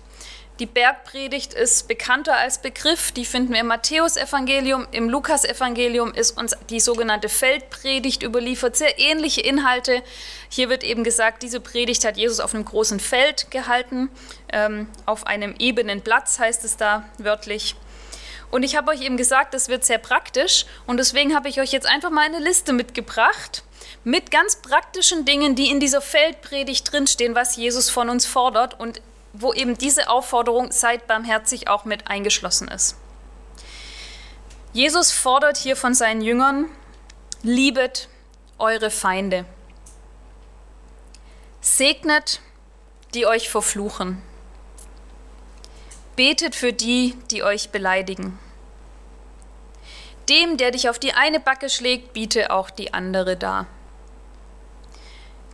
Die 0.58 0.66
Bergpredigt 0.66 1.54
ist 1.54 1.88
bekannter 1.88 2.37
als 2.37 2.58
Begriff, 2.58 3.12
die 3.12 3.25
finden 3.25 3.52
wir 3.52 3.61
im 3.61 3.68
Matthäusevangelium, 3.68 4.87
im 4.90 5.08
Lukasevangelium 5.08 6.12
ist 6.14 6.37
uns 6.37 6.54
die 6.68 6.80
sogenannte 6.80 7.28
Feldpredigt 7.28 8.22
überliefert, 8.22 8.76
sehr 8.76 8.99
ähnliche 8.99 9.40
Inhalte. 9.40 10.02
Hier 10.49 10.68
wird 10.68 10.84
eben 10.84 11.04
gesagt, 11.04 11.42
diese 11.42 11.61
Predigt 11.61 12.04
hat 12.04 12.16
Jesus 12.16 12.38
auf 12.38 12.54
einem 12.54 12.64
großen 12.64 13.00
Feld 13.00 13.50
gehalten, 13.50 14.11
ähm, 14.52 14.88
auf 15.06 15.26
einem 15.26 15.54
ebenen 15.58 16.02
Platz 16.02 16.38
heißt 16.38 16.64
es 16.64 16.76
da 16.76 17.08
wörtlich. 17.18 17.76
Und 18.52 18.64
ich 18.64 18.76
habe 18.76 18.90
euch 18.90 19.00
eben 19.00 19.16
gesagt, 19.16 19.54
das 19.54 19.71
wird 19.71 19.82
sehr 19.82 19.97
praktisch 19.97 20.66
und 20.87 20.99
deswegen 20.99 21.35
habe 21.35 21.49
ich 21.49 21.59
euch 21.59 21.73
jetzt 21.73 21.87
einfach 21.87 22.11
mal 22.11 22.26
eine 22.26 22.38
Liste 22.38 22.75
mitgebracht 22.75 23.64
mit 24.04 24.30
ganz 24.30 24.56
praktischen 24.56 25.25
Dingen, 25.25 25.54
die 25.54 25.71
in 25.71 25.80
dieser 25.80 26.02
Feldpredigt 26.02 26.92
drinstehen, 26.92 27.35
was 27.35 27.56
Jesus 27.56 27.88
von 27.88 28.11
uns 28.11 28.26
fordert 28.26 28.78
und 28.78 29.00
wo 29.32 29.54
eben 29.54 29.78
diese 29.78 30.11
Aufforderung 30.11 30.71
seid 30.71 31.06
barmherzig 31.06 31.68
auch 31.68 31.87
mit 31.87 32.09
eingeschlossen 32.09 32.68
ist. 32.68 32.97
Jesus 34.75 35.12
fordert 35.12 35.56
hier 35.56 35.75
von 35.75 35.94
seinen 35.94 36.21
Jüngern, 36.21 36.68
liebet 37.42 38.09
eure 38.59 38.90
Feinde. 38.90 39.47
Segnet, 41.62 42.42
die 43.14 43.25
euch 43.25 43.49
verfluchen. 43.49 44.21
Betet 46.16 46.54
für 46.54 46.73
die, 46.73 47.16
die 47.31 47.42
euch 47.42 47.71
beleidigen. 47.71 48.38
Dem, 50.28 50.57
der 50.57 50.71
dich 50.71 50.88
auf 50.88 50.99
die 50.99 51.14
eine 51.14 51.40
Backe 51.40 51.69
schlägt, 51.69 52.12
biete 52.12 52.50
auch 52.50 52.71
die 52.71 52.95
andere 52.95 53.37
dar. 53.37 53.66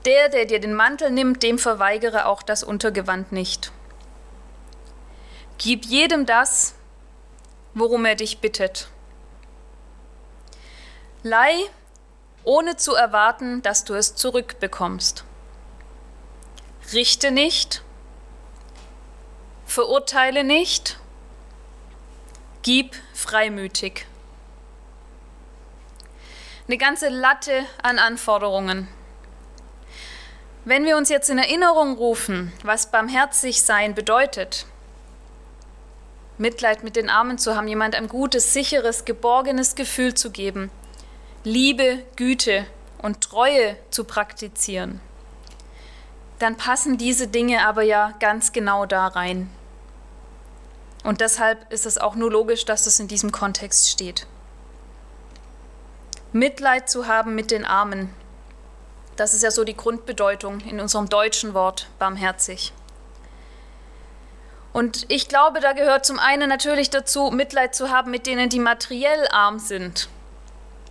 Der, 0.05 0.29
der 0.29 0.47
dir 0.47 0.61
den 0.61 0.75
Mantel 0.75 1.11
nimmt, 1.11 1.43
dem 1.43 1.59
verweigere 1.59 2.27
auch 2.27 2.43
das 2.43 2.63
Untergewand 2.63 3.33
nicht. 3.33 3.73
Gib 5.59 5.85
jedem 5.85 6.27
das, 6.27 6.75
worum 7.75 8.05
er 8.05 8.15
dich 8.15 8.39
bittet. 8.39 8.89
Leih, 11.23 11.57
ohne 12.45 12.77
zu 12.77 12.95
erwarten, 12.95 13.63
dass 13.63 13.85
du 13.85 13.95
es 13.95 14.15
zurückbekommst. 14.15 15.25
Richte 16.93 17.31
nicht, 17.31 17.83
verurteile 19.69 20.45
nicht, 20.45 20.99
gib 22.63 22.97
freimütig. 23.15 24.07
Eine 26.67 26.79
ganze 26.79 27.09
Latte 27.11 27.65
an 27.83 27.99
Anforderungen. 27.99 28.89
Wenn 30.65 30.85
wir 30.85 30.97
uns 30.97 31.09
jetzt 31.11 31.31
in 31.31 31.39
Erinnerung 31.39 31.97
rufen, 31.97 32.53
was 32.65 32.91
barmherzig 32.91 33.63
sein 33.63 33.95
bedeutet, 33.95 34.67
Mitleid 36.39 36.83
mit 36.83 36.97
den 36.97 37.11
Armen 37.11 37.39
zu 37.39 37.57
haben, 37.57 37.69
jemand 37.69 37.95
ein 37.95 38.09
gutes, 38.09 38.53
sicheres, 38.53 39.05
geborgenes 39.05 39.75
Gefühl 39.75 40.15
zu 40.15 40.31
geben, 40.31 40.71
Liebe, 41.45 42.05
Güte 42.17 42.67
und 43.03 43.21
Treue 43.21 43.77
zu 43.91 44.05
praktizieren, 44.05 45.01
dann 46.39 46.57
passen 46.57 46.97
diese 46.97 47.29
Dinge 47.29 47.67
aber 47.67 47.83
ja 47.83 48.15
ganz 48.21 48.53
genau 48.53 48.87
da 48.87 49.09
rein. 49.09 49.51
Und 51.05 51.21
deshalb 51.21 51.73
ist 51.73 51.87
es 51.87 51.99
auch 51.99 52.15
nur 52.15 52.31
logisch, 52.31 52.65
dass 52.65 52.87
es 52.87 53.01
in 53.01 53.09
diesem 53.09 53.33
Kontext 53.33 53.89
steht. 53.89 54.27
Mitleid 56.33 56.91
zu 56.91 57.07
haben 57.07 57.35
mit 57.35 57.51
den 57.51 57.65
Armen, 57.65 58.13
das 59.17 59.35
ist 59.35 59.43
ja 59.43 59.51
so 59.51 59.65
die 59.65 59.77
Grundbedeutung 59.77 60.61
in 60.61 60.81
unserem 60.81 61.09
deutschen 61.09 61.55
Wort 61.55 61.89
barmherzig. 61.99 62.73
Und 64.73 65.07
ich 65.09 65.29
glaube, 65.29 65.61
da 65.61 65.73
gehört 65.73 66.07
zum 66.07 66.19
einen 66.19 66.49
natürlich 66.49 66.91
dazu, 66.91 67.31
Mitleid 67.31 67.75
zu 67.75 67.91
haben 67.91 68.11
mit 68.11 68.27
denen, 68.27 68.49
die 68.49 68.61
materiell 68.61 69.27
arm 69.33 69.59
sind. 69.59 70.09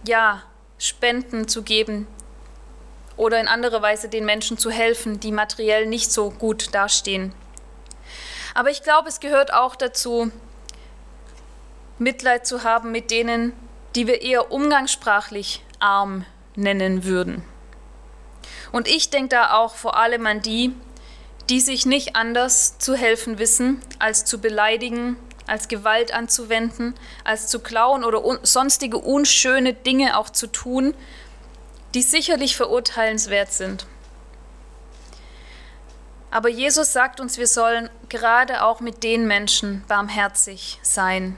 Ja, 0.05 0.43
Spenden 0.77 1.47
zu 1.47 1.63
geben 1.63 2.07
oder 3.15 3.39
in 3.39 3.47
anderer 3.47 3.81
Weise 3.81 4.09
den 4.09 4.25
Menschen 4.25 4.57
zu 4.57 4.69
helfen, 4.71 5.19
die 5.19 5.31
materiell 5.31 5.85
nicht 5.85 6.11
so 6.11 6.29
gut 6.31 6.73
dastehen. 6.75 7.33
Aber 8.57 8.71
ich 8.71 8.81
glaube, 8.81 9.07
es 9.07 9.19
gehört 9.19 9.53
auch 9.53 9.75
dazu, 9.75 10.31
Mitleid 11.99 12.47
zu 12.47 12.63
haben 12.63 12.91
mit 12.91 13.11
denen, 13.11 13.53
die 13.93 14.07
wir 14.07 14.23
eher 14.23 14.51
umgangssprachlich 14.51 15.63
arm 15.77 16.25
nennen 16.55 17.03
würden. 17.03 17.43
Und 18.71 18.87
ich 18.87 19.11
denke 19.11 19.29
da 19.29 19.53
auch 19.53 19.75
vor 19.75 19.95
allem 19.95 20.25
an 20.25 20.41
die, 20.41 20.73
die 21.51 21.59
sich 21.59 21.85
nicht 21.85 22.15
anders 22.15 22.79
zu 22.79 22.95
helfen 22.95 23.37
wissen, 23.37 23.79
als 23.99 24.25
zu 24.25 24.41
beleidigen, 24.41 25.17
als 25.45 25.67
Gewalt 25.67 26.11
anzuwenden, 26.11 26.95
als 27.23 27.49
zu 27.49 27.59
klauen 27.59 28.03
oder 28.03 28.25
un 28.25 28.39
sonstige 28.41 28.97
unschöne 28.97 29.75
Dinge 29.75 30.17
auch 30.17 30.31
zu 30.31 30.47
tun, 30.47 30.95
die 31.93 32.01
sicherlich 32.01 32.57
verurteilenswert 32.57 33.53
sind. 33.53 33.85
Aber 36.29 36.50
Jesus 36.50 36.91
sagt 36.93 37.19
uns, 37.19 37.38
wir 37.38 37.48
sollen 37.48 37.89
gerade 38.10 38.63
auch 38.63 38.79
mit 38.79 39.03
den 39.03 39.27
Menschen 39.27 39.84
barmherzig 39.88 40.79
sein. 40.81 41.38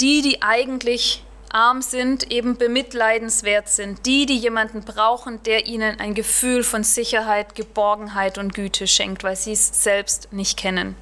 Die, 0.00 0.22
die 0.22 0.42
eigentlich 0.42 1.24
arm 1.50 1.80
sind, 1.80 2.30
eben 2.30 2.58
bemitleidenswert 2.58 3.68
sind. 3.68 4.04
Die, 4.04 4.26
die 4.26 4.36
jemanden 4.36 4.82
brauchen, 4.82 5.42
der 5.44 5.66
ihnen 5.66 6.00
ein 6.00 6.14
Gefühl 6.14 6.62
von 6.62 6.84
Sicherheit, 6.84 7.54
Geborgenheit 7.54 8.38
und 8.38 8.54
Güte 8.54 8.86
schenkt, 8.86 9.24
weil 9.24 9.36
sie 9.36 9.52
es 9.52 9.82
selbst 9.82 10.32
nicht 10.32 10.58
kennen. 10.58 10.96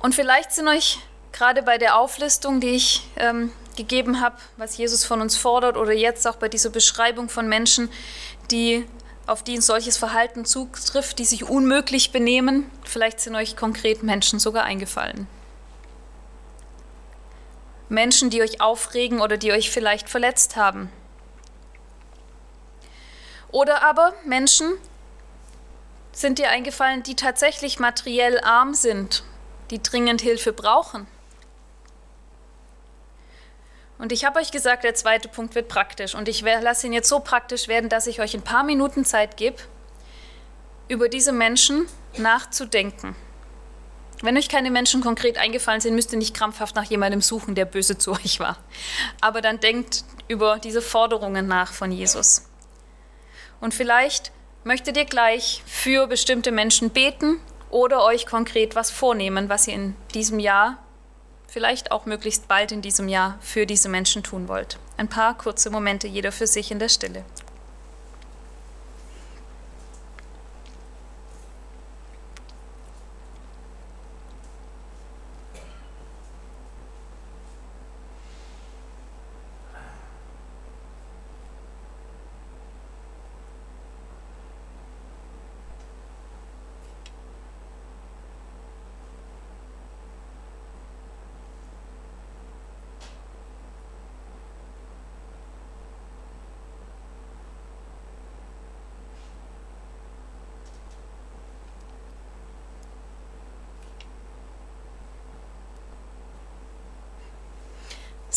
Und 0.00 0.14
vielleicht 0.14 0.52
sind 0.52 0.66
euch 0.66 0.98
gerade 1.32 1.62
bei 1.62 1.76
der 1.76 1.98
Auflistung, 1.98 2.60
die 2.60 2.70
ich 2.70 3.06
ähm, 3.16 3.52
gegeben 3.80 4.20
habe, 4.20 4.36
was 4.56 4.76
Jesus 4.76 5.04
von 5.04 5.20
uns 5.20 5.36
fordert, 5.36 5.76
oder 5.76 5.92
jetzt 5.92 6.26
auch 6.26 6.36
bei 6.36 6.48
dieser 6.48 6.70
Beschreibung 6.70 7.28
von 7.28 7.48
Menschen, 7.48 7.90
die 8.50 8.86
auf 9.26 9.42
die 9.42 9.54
ein 9.54 9.62
solches 9.62 9.96
Verhalten 9.96 10.44
zutrifft, 10.44 11.18
die 11.18 11.24
sich 11.24 11.44
unmöglich 11.44 12.12
benehmen, 12.12 12.70
vielleicht 12.84 13.20
sind 13.20 13.36
euch 13.36 13.56
konkret 13.56 14.02
Menschen 14.02 14.38
sogar 14.38 14.64
eingefallen. 14.64 15.26
Menschen, 17.88 18.30
die 18.30 18.42
euch 18.42 18.60
aufregen 18.60 19.20
oder 19.20 19.36
die 19.36 19.52
euch 19.52 19.70
vielleicht 19.70 20.08
verletzt 20.08 20.56
haben. 20.56 20.90
Oder 23.50 23.82
aber 23.82 24.12
Menschen 24.24 24.72
sind 26.12 26.38
dir 26.38 26.50
eingefallen, 26.50 27.02
die 27.02 27.16
tatsächlich 27.16 27.78
materiell 27.78 28.40
arm 28.40 28.74
sind, 28.74 29.24
die 29.70 29.82
dringend 29.82 30.20
Hilfe 30.20 30.52
brauchen. 30.52 31.06
Und 34.00 34.12
ich 34.12 34.24
habe 34.24 34.40
euch 34.40 34.50
gesagt, 34.50 34.82
der 34.84 34.94
zweite 34.94 35.28
Punkt 35.28 35.54
wird 35.54 35.68
praktisch. 35.68 36.14
Und 36.14 36.26
ich 36.26 36.40
lasse 36.40 36.86
ihn 36.86 36.94
jetzt 36.94 37.08
so 37.08 37.20
praktisch 37.20 37.68
werden, 37.68 37.90
dass 37.90 38.06
ich 38.06 38.20
euch 38.20 38.34
ein 38.34 38.42
paar 38.42 38.64
Minuten 38.64 39.04
Zeit 39.04 39.36
gebe, 39.36 39.58
über 40.88 41.10
diese 41.10 41.32
Menschen 41.32 41.86
nachzudenken. 42.16 43.14
Wenn 44.22 44.38
euch 44.38 44.48
keine 44.48 44.70
Menschen 44.70 45.02
konkret 45.02 45.36
eingefallen 45.36 45.82
sind, 45.82 45.94
müsst 45.94 46.12
ihr 46.12 46.18
nicht 46.18 46.34
krampfhaft 46.34 46.76
nach 46.76 46.84
jemandem 46.84 47.20
suchen, 47.20 47.54
der 47.54 47.66
böse 47.66 47.98
zu 47.98 48.12
euch 48.24 48.40
war. 48.40 48.56
Aber 49.20 49.42
dann 49.42 49.60
denkt 49.60 50.04
über 50.28 50.58
diese 50.58 50.80
Forderungen 50.80 51.46
nach 51.46 51.72
von 51.74 51.92
Jesus. 51.92 52.48
Und 53.60 53.74
vielleicht 53.74 54.32
möchtet 54.64 54.96
ihr 54.96 55.04
gleich 55.04 55.62
für 55.66 56.06
bestimmte 56.06 56.52
Menschen 56.52 56.88
beten 56.88 57.38
oder 57.68 58.02
euch 58.02 58.26
konkret 58.26 58.74
was 58.74 58.90
vornehmen, 58.90 59.50
was 59.50 59.68
ihr 59.68 59.74
in 59.74 59.96
diesem 60.14 60.38
Jahr, 60.38 60.78
vielleicht 61.50 61.90
auch 61.90 62.06
möglichst 62.06 62.48
bald 62.48 62.72
in 62.72 62.80
diesem 62.80 63.08
Jahr, 63.08 63.36
für 63.40 63.66
diese 63.66 63.88
Menschen 63.88 64.22
tun 64.22 64.48
wollt. 64.48 64.78
Ein 64.96 65.08
paar 65.08 65.36
kurze 65.36 65.70
Momente, 65.70 66.06
jeder 66.06 66.32
für 66.32 66.46
sich 66.46 66.70
in 66.70 66.78
der 66.78 66.88
Stille. 66.88 67.24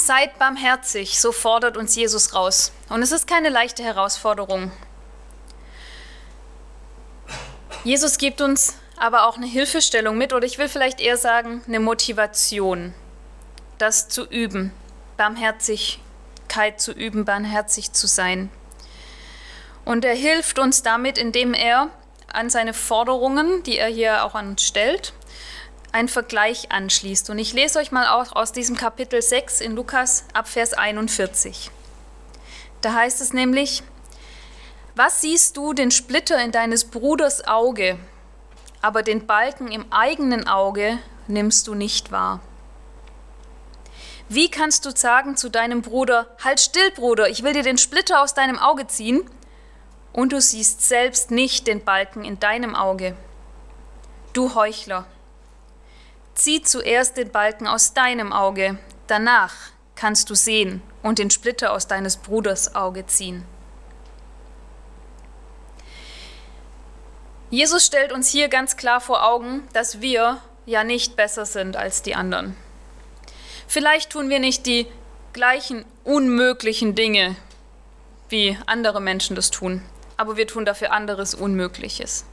Seid 0.05 0.37
barmherzig, 0.37 1.17
so 1.17 1.31
fordert 1.31 1.77
uns 1.77 1.95
Jesus 1.95 2.35
raus. 2.35 2.73
Und 2.89 3.01
es 3.03 3.13
ist 3.13 3.25
keine 3.25 3.47
leichte 3.47 3.83
Herausforderung. 3.83 4.69
Jesus 7.85 8.17
gibt 8.17 8.41
uns 8.41 8.75
aber 8.97 9.25
auch 9.25 9.37
eine 9.37 9.45
Hilfestellung 9.45 10.17
mit, 10.17 10.33
oder 10.33 10.45
ich 10.45 10.57
will 10.57 10.67
vielleicht 10.67 10.99
eher 10.99 11.15
sagen, 11.15 11.63
eine 11.69 11.79
Motivation, 11.79 12.93
das 13.77 14.09
zu 14.09 14.25
üben, 14.25 14.73
Barmherzigkeit 15.15 16.81
zu 16.81 16.91
üben, 16.91 17.23
barmherzig 17.23 17.93
zu 17.93 18.05
sein. 18.05 18.49
Und 19.85 20.03
er 20.03 20.15
hilft 20.15 20.59
uns 20.59 20.83
damit, 20.83 21.17
indem 21.17 21.53
er 21.53 21.87
an 22.27 22.49
seine 22.49 22.73
Forderungen, 22.73 23.63
die 23.63 23.77
er 23.77 23.87
hier 23.87 24.25
auch 24.25 24.35
an 24.35 24.49
uns 24.49 24.63
stellt, 24.63 25.13
einen 25.93 26.09
Vergleich 26.09 26.71
anschließt. 26.71 27.29
Und 27.29 27.39
ich 27.39 27.53
lese 27.53 27.79
euch 27.79 27.91
mal 27.91 28.07
auch 28.07 28.35
aus 28.35 28.51
diesem 28.51 28.75
Kapitel 28.75 29.21
6 29.21 29.61
in 29.61 29.75
Lukas 29.75 30.25
ab 30.33 30.47
Vers 30.47 30.73
41. 30.73 31.71
Da 32.81 32.93
heißt 32.93 33.21
es 33.21 33.31
nämlich, 33.31 33.83
was 34.95 35.21
siehst 35.21 35.55
du 35.55 35.73
den 35.73 35.91
Splitter 35.91 36.43
in 36.43 36.51
deines 36.51 36.85
Bruders 36.85 37.47
Auge, 37.47 37.97
aber 38.81 39.01
den 39.01 39.25
Balken 39.25 39.71
im 39.71 39.85
eigenen 39.91 40.47
Auge 40.47 40.99
nimmst 41.27 41.67
du 41.67 41.75
nicht 41.75 42.11
wahr? 42.11 42.41
Wie 44.29 44.49
kannst 44.49 44.85
du 44.85 44.91
sagen 44.91 45.37
zu 45.37 45.49
deinem 45.49 45.81
Bruder, 45.81 46.27
halt 46.43 46.59
still, 46.59 46.91
Bruder, 46.91 47.29
ich 47.29 47.43
will 47.43 47.53
dir 47.53 47.63
den 47.63 47.77
Splitter 47.77 48.21
aus 48.21 48.33
deinem 48.33 48.59
Auge 48.59 48.87
ziehen, 48.87 49.29
und 50.11 50.31
du 50.31 50.39
siehst 50.39 50.87
selbst 50.87 51.31
nicht 51.31 51.65
den 51.65 51.83
Balken 51.83 52.23
in 52.23 52.39
deinem 52.39 52.75
Auge? 52.75 53.15
Du 54.33 54.53
Heuchler, 54.53 55.05
zieh 56.35 56.61
zuerst 56.61 57.17
den 57.17 57.31
Balken 57.31 57.67
aus 57.67 57.93
deinem 57.93 58.33
Auge, 58.33 58.77
danach 59.07 59.53
kannst 59.95 60.29
du 60.29 60.35
sehen 60.35 60.81
und 61.01 61.19
den 61.19 61.29
Splitter 61.29 61.73
aus 61.73 61.87
deines 61.87 62.17
Bruders 62.17 62.75
Auge 62.75 63.05
ziehen. 63.05 63.45
Jesus 67.49 67.85
stellt 67.85 68.11
uns 68.11 68.29
hier 68.29 68.47
ganz 68.47 68.77
klar 68.77 68.99
vor 68.99 69.23
Augen, 69.23 69.67
dass 69.73 70.01
wir 70.01 70.41
ja 70.65 70.83
nicht 70.83 71.15
besser 71.15 71.45
sind 71.45 71.75
als 71.75 72.01
die 72.01 72.15
anderen. 72.15 72.55
Vielleicht 73.67 74.09
tun 74.09 74.29
wir 74.29 74.39
nicht 74.39 74.65
die 74.65 74.87
gleichen 75.33 75.85
unmöglichen 76.03 76.95
Dinge, 76.95 77.35
wie 78.29 78.57
andere 78.65 79.01
Menschen 79.01 79.35
das 79.35 79.51
tun, 79.51 79.83
aber 80.17 80.37
wir 80.37 80.47
tun 80.47 80.65
dafür 80.65 80.91
anderes 80.91 81.35
Unmögliches. 81.35 82.25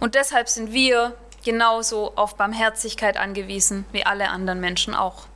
Und 0.00 0.16
deshalb 0.16 0.48
sind 0.48 0.72
wir 0.72 1.14
genauso 1.44 2.12
auf 2.16 2.36
Barmherzigkeit 2.36 3.16
angewiesen 3.16 3.84
wie 3.92 4.04
alle 4.04 4.28
anderen 4.28 4.60
Menschen 4.60 4.94
auch. 4.94 5.26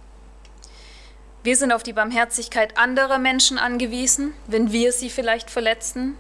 Wir 1.43 1.57
sind 1.57 1.73
auf 1.73 1.83
die 1.83 1.93
Barmherzigkeit 1.93 2.79
anderer 2.79 3.19
Menschen 3.19 3.59
angewiesen, 3.59 4.35
wenn 4.47 4.71
wir 4.71 4.93
sie 4.93 5.11
vielleicht 5.11 5.51
verletzen, 5.51 6.17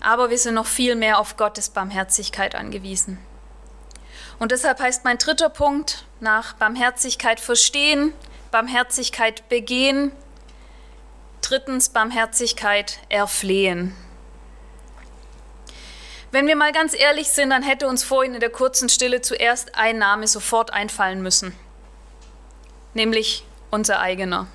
aber 0.00 0.30
wir 0.30 0.38
sind 0.38 0.54
noch 0.54 0.66
viel 0.66 0.94
mehr 0.94 1.18
auf 1.18 1.36
Gottes 1.36 1.70
Barmherzigkeit 1.70 2.54
angewiesen. 2.54 3.18
Und 4.38 4.52
deshalb 4.52 4.80
heißt 4.80 5.04
mein 5.04 5.18
dritter 5.18 5.50
Punkt 5.50 6.04
nach 6.20 6.54
Barmherzigkeit 6.54 7.40
verstehen, 7.40 8.14
Barmherzigkeit 8.50 9.48
begehen, 9.48 10.12
drittens 11.42 11.90
Barmherzigkeit 11.90 13.00
erflehen. 13.08 13.94
Wenn 16.32 16.46
wir 16.46 16.54
mal 16.54 16.72
ganz 16.72 16.94
ehrlich 16.98 17.30
sind, 17.30 17.50
dann 17.50 17.62
hätte 17.62 17.88
uns 17.88 18.04
vorhin 18.04 18.34
in 18.34 18.40
der 18.40 18.50
kurzen 18.50 18.88
Stille 18.88 19.20
zuerst 19.20 19.74
ein 19.74 19.98
Name 19.98 20.28
sofort 20.28 20.72
einfallen 20.72 21.22
müssen, 21.22 21.54
nämlich 22.94 23.44
unser 23.70 24.00
eigener. 24.00 24.46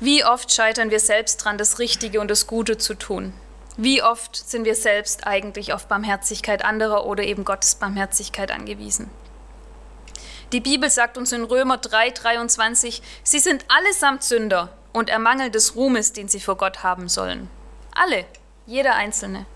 Wie 0.00 0.24
oft 0.24 0.52
scheitern 0.52 0.90
wir 0.90 1.00
selbst 1.00 1.38
dran, 1.38 1.58
das 1.58 1.78
Richtige 1.78 2.20
und 2.20 2.28
das 2.28 2.46
Gute 2.46 2.78
zu 2.78 2.94
tun? 2.94 3.32
Wie 3.78 4.02
oft 4.02 4.34
sind 4.36 4.64
wir 4.64 4.74
selbst 4.74 5.26
eigentlich 5.26 5.74
auf 5.74 5.86
Barmherzigkeit 5.86 6.64
anderer 6.64 7.04
oder 7.04 7.24
eben 7.24 7.44
Gottes 7.44 7.74
Barmherzigkeit 7.74 8.50
angewiesen? 8.50 9.10
Die 10.52 10.60
Bibel 10.60 10.88
sagt 10.88 11.18
uns 11.18 11.32
in 11.32 11.44
Römer 11.44 11.76
3, 11.76 12.10
23, 12.10 13.02
sie 13.22 13.38
sind 13.38 13.64
allesamt 13.68 14.22
Sünder 14.22 14.70
und 14.92 15.10
ermangeln 15.10 15.52
des 15.52 15.74
Ruhmes, 15.74 16.12
den 16.14 16.28
sie 16.28 16.40
vor 16.40 16.56
Gott 16.56 16.82
haben 16.82 17.08
sollen. 17.08 17.50
Alle, 17.94 18.24
jeder 18.66 18.96
Einzelne. 18.96 19.46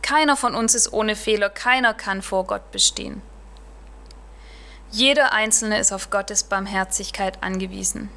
Keiner 0.00 0.36
von 0.36 0.54
uns 0.54 0.74
ist 0.74 0.92
ohne 0.92 1.16
Fehler, 1.16 1.50
keiner 1.50 1.92
kann 1.92 2.22
vor 2.22 2.46
Gott 2.46 2.70
bestehen. 2.70 3.20
Jeder 4.90 5.32
Einzelne 5.32 5.80
ist 5.80 5.92
auf 5.92 6.10
Gottes 6.10 6.44
Barmherzigkeit 6.44 7.42
angewiesen. 7.42 8.10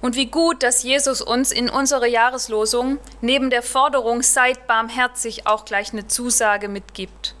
Und 0.00 0.14
wie 0.14 0.26
gut, 0.26 0.62
dass 0.62 0.84
Jesus 0.84 1.20
uns 1.20 1.50
in 1.50 1.68
unserer 1.68 2.06
Jahreslosung 2.06 2.98
neben 3.20 3.50
der 3.50 3.62
Forderung 3.62 4.22
seid 4.22 4.66
barmherzig 4.66 5.46
auch 5.46 5.64
gleich 5.64 5.92
eine 5.92 6.06
Zusage 6.06 6.68
mitgibt. 6.68 7.34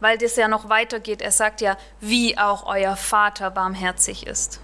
Weil 0.00 0.18
das 0.18 0.36
ja 0.36 0.46
noch 0.46 0.68
weitergeht. 0.68 1.22
Er 1.22 1.32
sagt 1.32 1.60
ja, 1.60 1.76
wie 2.00 2.38
auch 2.38 2.66
euer 2.66 2.96
Vater 2.96 3.50
barmherzig 3.50 4.26
ist. 4.26 4.60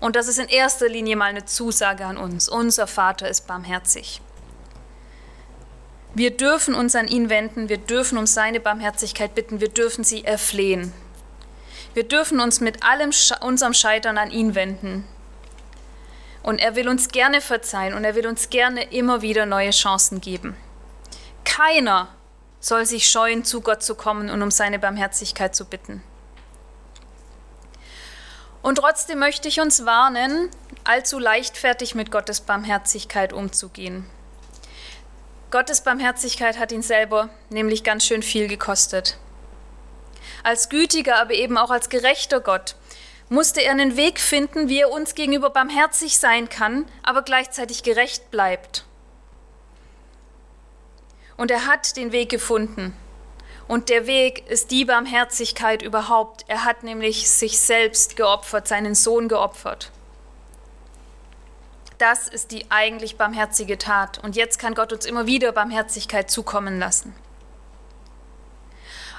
Und 0.00 0.16
das 0.16 0.28
ist 0.28 0.38
in 0.38 0.48
erster 0.48 0.88
Linie 0.88 1.16
mal 1.16 1.26
eine 1.26 1.44
Zusage 1.44 2.06
an 2.06 2.16
uns. 2.16 2.48
Unser 2.48 2.86
Vater 2.86 3.28
ist 3.28 3.46
barmherzig. 3.46 4.22
Wir 6.14 6.36
dürfen 6.36 6.74
uns 6.74 6.94
an 6.96 7.06
ihn 7.06 7.28
wenden, 7.28 7.68
wir 7.68 7.78
dürfen 7.78 8.18
um 8.18 8.26
seine 8.26 8.60
Barmherzigkeit 8.60 9.34
bitten, 9.34 9.60
wir 9.60 9.68
dürfen 9.68 10.04
sie 10.04 10.24
erflehen. 10.24 10.92
Wir 11.94 12.04
dürfen 12.04 12.40
uns 12.40 12.60
mit 12.60 12.82
allem 12.82 13.10
unserem 13.40 13.74
Scheitern 13.74 14.18
an 14.18 14.30
ihn 14.30 14.54
wenden. 14.54 15.04
Und 16.42 16.60
er 16.60 16.76
will 16.76 16.88
uns 16.88 17.08
gerne 17.08 17.40
verzeihen 17.40 17.94
und 17.94 18.04
er 18.04 18.14
will 18.14 18.26
uns 18.26 18.50
gerne 18.50 18.90
immer 18.92 19.22
wieder 19.22 19.46
neue 19.46 19.70
Chancen 19.70 20.20
geben. 20.20 20.56
Keiner 21.44 22.08
soll 22.60 22.86
sich 22.86 23.08
scheuen, 23.08 23.44
zu 23.44 23.60
Gott 23.60 23.82
zu 23.82 23.94
kommen 23.94 24.30
und 24.30 24.42
um 24.42 24.50
seine 24.50 24.78
Barmherzigkeit 24.78 25.54
zu 25.54 25.64
bitten. 25.64 26.02
Und 28.62 28.76
trotzdem 28.78 29.18
möchte 29.18 29.48
ich 29.48 29.60
uns 29.60 29.84
warnen, 29.84 30.50
allzu 30.84 31.18
leichtfertig 31.18 31.94
mit 31.94 32.10
Gottes 32.10 32.40
Barmherzigkeit 32.40 33.32
umzugehen. 33.32 34.06
Gottes 35.50 35.80
Barmherzigkeit 35.80 36.58
hat 36.58 36.72
ihn 36.72 36.82
selber 36.82 37.30
nämlich 37.48 37.82
ganz 37.82 38.04
schön 38.04 38.22
viel 38.22 38.48
gekostet. 38.48 39.16
Als 40.42 40.68
gütiger, 40.68 41.16
aber 41.16 41.32
eben 41.32 41.56
auch 41.56 41.70
als 41.70 41.88
gerechter 41.88 42.40
Gott 42.40 42.76
musste 43.30 43.62
er 43.62 43.72
einen 43.72 43.96
Weg 43.96 44.20
finden, 44.20 44.68
wie 44.68 44.80
er 44.80 44.90
uns 44.90 45.14
gegenüber 45.14 45.50
barmherzig 45.50 46.18
sein 46.18 46.48
kann, 46.48 46.86
aber 47.02 47.22
gleichzeitig 47.22 47.82
gerecht 47.82 48.30
bleibt. 48.30 48.84
Und 51.36 51.50
er 51.50 51.66
hat 51.66 51.96
den 51.96 52.12
Weg 52.12 52.30
gefunden. 52.30 52.94
Und 53.68 53.90
der 53.90 54.06
Weg 54.06 54.48
ist 54.48 54.70
die 54.70 54.84
Barmherzigkeit 54.86 55.82
überhaupt. 55.82 56.44
Er 56.48 56.64
hat 56.64 56.82
nämlich 56.82 57.30
sich 57.30 57.60
selbst 57.60 58.16
geopfert, 58.16 58.66
seinen 58.66 58.94
Sohn 58.94 59.28
geopfert. 59.28 59.92
Das 61.98 62.28
ist 62.28 62.52
die 62.52 62.70
eigentlich 62.70 63.16
barmherzige 63.16 63.76
Tat. 63.76 64.18
Und 64.18 64.36
jetzt 64.36 64.58
kann 64.58 64.74
Gott 64.74 64.92
uns 64.92 65.04
immer 65.04 65.26
wieder 65.26 65.52
Barmherzigkeit 65.52 66.30
zukommen 66.30 66.78
lassen. 66.78 67.14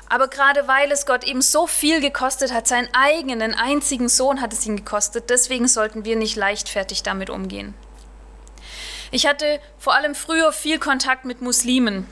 Aber 0.10 0.28
gerade 0.28 0.68
weil 0.68 0.92
es 0.92 1.06
Gott 1.06 1.24
eben 1.24 1.42
so 1.42 1.68
viel 1.68 2.02
gekostet 2.02 2.52
hat, 2.52 2.68
seinen 2.68 2.90
eigenen 2.94 3.54
einzigen 3.54 4.10
Sohn 4.10 4.42
hat 4.42 4.54
es 4.54 4.66
ihn 4.66 4.78
gekostet, 4.78 5.30
deswegen 5.30 5.68
sollten 5.68 6.04
wir 6.04 6.16
nicht 6.16 6.36
leichtfertig 6.36 7.04
damit 7.04 7.30
umgehen. 7.30 7.76
Ich 9.12 9.28
hatte 9.28 9.60
vor 9.78 9.94
allem 9.94 10.16
früher 10.16 10.52
viel 10.52 10.80
Kontakt 10.80 11.26
mit 11.26 11.42
Muslimen 11.42 12.08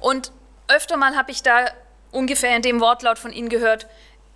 und 0.00 0.32
öfter 0.68 0.96
mal 0.96 1.16
habe 1.16 1.30
ich 1.30 1.42
da 1.42 1.66
ungefähr 2.12 2.56
in 2.56 2.62
dem 2.62 2.80
Wortlaut 2.80 3.18
von 3.18 3.32
ihnen 3.32 3.50
gehört, 3.50 3.86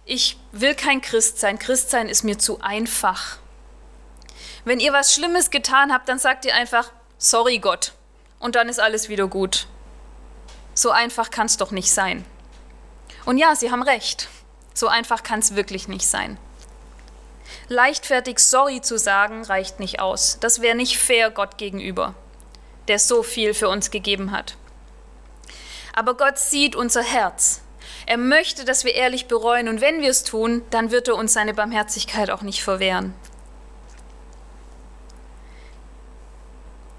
ich 0.04 0.38
will 0.52 0.74
kein 0.74 1.00
Christ 1.00 1.38
sein, 1.38 1.58
Christsein 1.58 2.08
ist 2.08 2.24
mir 2.24 2.38
zu 2.38 2.60
einfach. 2.60 3.38
Wenn 4.64 4.80
ihr 4.80 4.92
was 4.92 5.14
Schlimmes 5.14 5.50
getan 5.50 5.92
habt, 5.92 6.08
dann 6.08 6.18
sagt 6.18 6.44
ihr 6.44 6.54
einfach, 6.54 6.92
sorry 7.18 7.58
Gott, 7.58 7.92
und 8.38 8.56
dann 8.56 8.68
ist 8.68 8.80
alles 8.80 9.08
wieder 9.08 9.26
gut. 9.26 9.66
So 10.74 10.90
einfach 10.90 11.30
kann 11.30 11.46
es 11.46 11.56
doch 11.56 11.70
nicht 11.70 11.92
sein. 11.92 12.24
Und 13.24 13.38
ja, 13.38 13.54
Sie 13.54 13.70
haben 13.70 13.82
recht. 13.82 14.28
So 14.74 14.88
einfach 14.88 15.22
kann 15.22 15.40
es 15.40 15.54
wirklich 15.54 15.88
nicht 15.88 16.06
sein. 16.06 16.38
Leichtfertig 17.68 18.38
sorry 18.38 18.80
zu 18.80 18.98
sagen 18.98 19.44
reicht 19.44 19.80
nicht 19.80 20.00
aus. 20.00 20.38
Das 20.40 20.60
wäre 20.60 20.76
nicht 20.76 20.98
fair 20.98 21.30
Gott 21.30 21.58
gegenüber, 21.58 22.14
der 22.88 22.98
so 22.98 23.22
viel 23.22 23.54
für 23.54 23.68
uns 23.68 23.90
gegeben 23.90 24.32
hat. 24.32 24.56
Aber 25.94 26.16
Gott 26.16 26.38
sieht 26.38 26.76
unser 26.76 27.02
Herz. 27.02 27.62
Er 28.06 28.16
möchte, 28.16 28.64
dass 28.64 28.84
wir 28.84 28.94
ehrlich 28.94 29.26
bereuen 29.26 29.68
und 29.68 29.80
wenn 29.80 30.00
wir 30.00 30.10
es 30.10 30.24
tun, 30.24 30.62
dann 30.70 30.90
wird 30.90 31.08
er 31.08 31.16
uns 31.16 31.32
seine 31.32 31.54
Barmherzigkeit 31.54 32.30
auch 32.30 32.42
nicht 32.42 32.62
verwehren. 32.62 33.14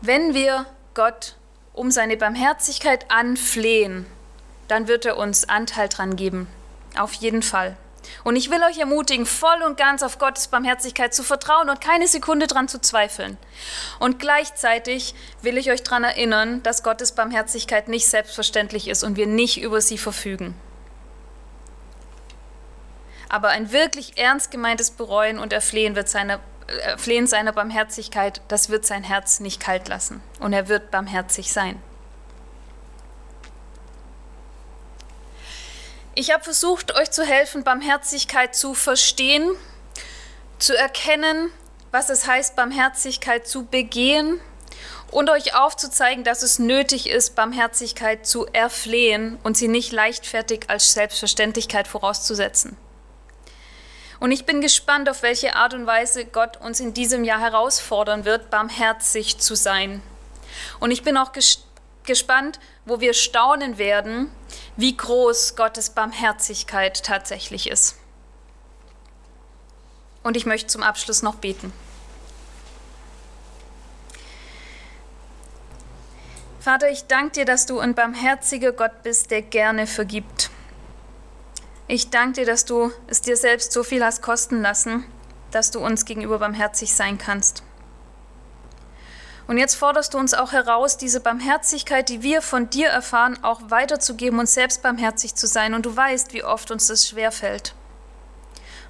Wenn 0.02 0.34
wir 0.34 0.66
Gott 0.96 1.36
um 1.74 1.92
seine 1.92 2.18
Barmherzigkeit 2.18 3.12
anflehen, 3.12 4.06
dann 4.68 4.88
wird 4.88 5.06
er 5.06 5.18
uns 5.18 5.48
Anteil 5.48 5.90
dran 5.90 6.16
geben. 6.16 6.48
Auf 6.98 7.14
jeden 7.14 7.44
Fall. 7.44 7.78
Und 8.24 8.36
ich 8.36 8.50
will 8.50 8.64
euch 8.64 8.80
ermutigen, 8.80 9.28
voll 9.28 9.62
und 9.62 9.78
ganz 9.78 10.02
auf 10.02 10.18
Gottes 10.18 10.48
Barmherzigkeit 10.48 11.14
zu 11.14 11.22
vertrauen 11.22 11.70
und 11.70 11.82
keine 11.82 12.08
Sekunde 12.08 12.48
dran 12.48 12.68
zu 12.68 12.82
zweifeln. 12.82 13.38
Und 14.00 14.18
gleichzeitig 14.18 15.14
will 15.44 15.58
ich 15.58 15.70
euch 15.70 15.84
daran 15.84 16.04
erinnern, 16.04 16.64
dass 16.64 16.82
Gottes 16.82 17.12
Barmherzigkeit 17.12 17.88
nicht 17.88 18.08
selbstverständlich 18.08 18.88
ist 18.88 19.04
und 19.04 19.18
wir 19.18 19.28
nicht 19.28 19.62
über 19.62 19.82
sie 19.82 20.00
verfügen. 20.00 20.56
Aber 23.30 23.50
ein 23.50 23.72
wirklich 23.72 24.18
ernst 24.18 24.52
gemeintes 24.52 24.92
Bereuen 24.92 25.40
und 25.40 25.54
Erflehen, 25.54 25.96
wird 25.96 26.10
seiner, 26.10 26.40
Erflehen 26.80 27.28
seiner 27.28 27.52
Barmherzigkeit, 27.52 28.42
das 28.48 28.70
wird 28.70 28.86
sein 28.86 29.04
Herz 29.04 29.40
nicht 29.40 29.60
kalt 29.60 29.88
lassen. 29.88 30.22
Und 30.40 30.54
er 30.54 30.68
wird 30.68 30.92
barmherzig 30.92 31.52
sein. 31.52 31.82
Ich 36.14 36.32
habe 36.32 36.44
versucht, 36.44 36.94
euch 36.96 37.10
zu 37.10 37.24
helfen, 37.24 37.64
Barmherzigkeit 37.64 38.54
zu 38.56 38.74
verstehen, 38.74 39.50
zu 40.60 40.78
erkennen, 40.78 41.52
was 41.92 42.10
es 42.10 42.28
heißt, 42.28 42.56
Barmherzigkeit 42.56 43.48
zu 43.48 43.66
begehen 43.66 44.40
und 45.12 45.30
euch 45.30 45.56
aufzuzeigen, 45.56 46.24
dass 46.24 46.42
es 46.42 46.60
nötig 46.60 47.10
ist, 47.10 47.36
Barmherzigkeit 47.36 48.26
zu 48.26 48.46
erflehen 48.48 49.38
und 49.44 49.58
sie 49.58 49.68
nicht 49.68 49.92
leichtfertig 49.92 50.70
als 50.70 50.94
Selbstverständlichkeit 50.94 51.88
vorauszusetzen. 51.88 52.78
Und 54.22 54.32
ich 54.32 54.46
bin 54.46 54.62
gespannt, 54.62 55.10
auf 55.10 55.24
welche 55.24 55.56
Art 55.56 55.74
und 55.74 55.88
Weise 55.88 56.26
Gott 56.26 56.58
uns 56.58 56.80
in 56.80 56.94
diesem 56.94 57.24
Jahr 57.24 57.40
herausfordern 57.40 58.24
wird, 58.24 58.52
barmherzig 58.52 59.40
zu 59.40 59.56
sein. 59.56 60.04
Und 60.80 60.92
ich 60.92 61.02
bin 61.02 61.18
auch 61.18 61.32
gespannt, 62.04 62.60
wo 62.86 63.00
wir 63.00 63.16
staunen 63.16 63.80
werden, 63.80 64.30
wie 64.78 64.96
groß 64.96 65.56
Gottes 65.56 65.90
Barmherzigkeit 65.90 67.04
tatsächlich 67.04 67.68
ist. 67.68 67.98
Und 70.22 70.38
ich 70.38 70.46
möchte 70.46 70.68
zum 70.68 70.84
Abschluss 70.84 71.24
noch 71.24 71.38
beten. 71.38 71.74
Vater, 76.60 76.92
ich 76.92 77.06
danke 77.06 77.32
dir, 77.32 77.46
dass 77.46 77.66
du 77.66 77.80
ein 77.80 77.96
barmherziger 77.96 78.72
Gott 78.72 79.02
bist, 79.02 79.32
der 79.32 79.42
gerne 79.42 79.88
vergibt. 79.88 80.52
Ich 81.94 82.10
danke 82.10 82.40
dir, 82.40 82.46
dass 82.46 82.64
du 82.64 82.90
es 83.08 83.20
dir 83.20 83.36
selbst 83.36 83.74
so 83.74 83.84
viel 83.84 84.02
hast 84.02 84.22
kosten 84.22 84.62
lassen, 84.62 85.04
dass 85.52 85.72
du 85.72 85.80
uns 85.82 86.06
gegenüber 86.06 86.40
barmherzig 86.40 86.96
sein 86.96 87.18
kannst. 87.18 87.64
Und 89.46 89.58
jetzt 89.58 89.76
forderst 89.76 90.14
du 90.14 90.18
uns 90.18 90.34
auch 90.34 90.54
heraus, 90.54 90.96
diese 90.96 91.20
Barmherzigkeit, 91.20 92.08
die 92.08 92.24
wir 92.24 92.42
von 92.42 92.70
dir 92.70 92.88
erfahren, 92.88 93.44
auch 93.44 93.60
weiterzugeben 93.66 94.40
und 94.40 94.48
selbst 94.48 94.82
barmherzig 94.82 95.36
zu 95.36 95.48
sein. 95.48 95.74
Und 95.74 95.86
du 95.86 95.94
weißt, 95.94 96.32
wie 96.32 96.46
oft 96.46 96.72
uns 96.72 96.88
das 96.88 97.10
schwerfällt. 97.10 97.76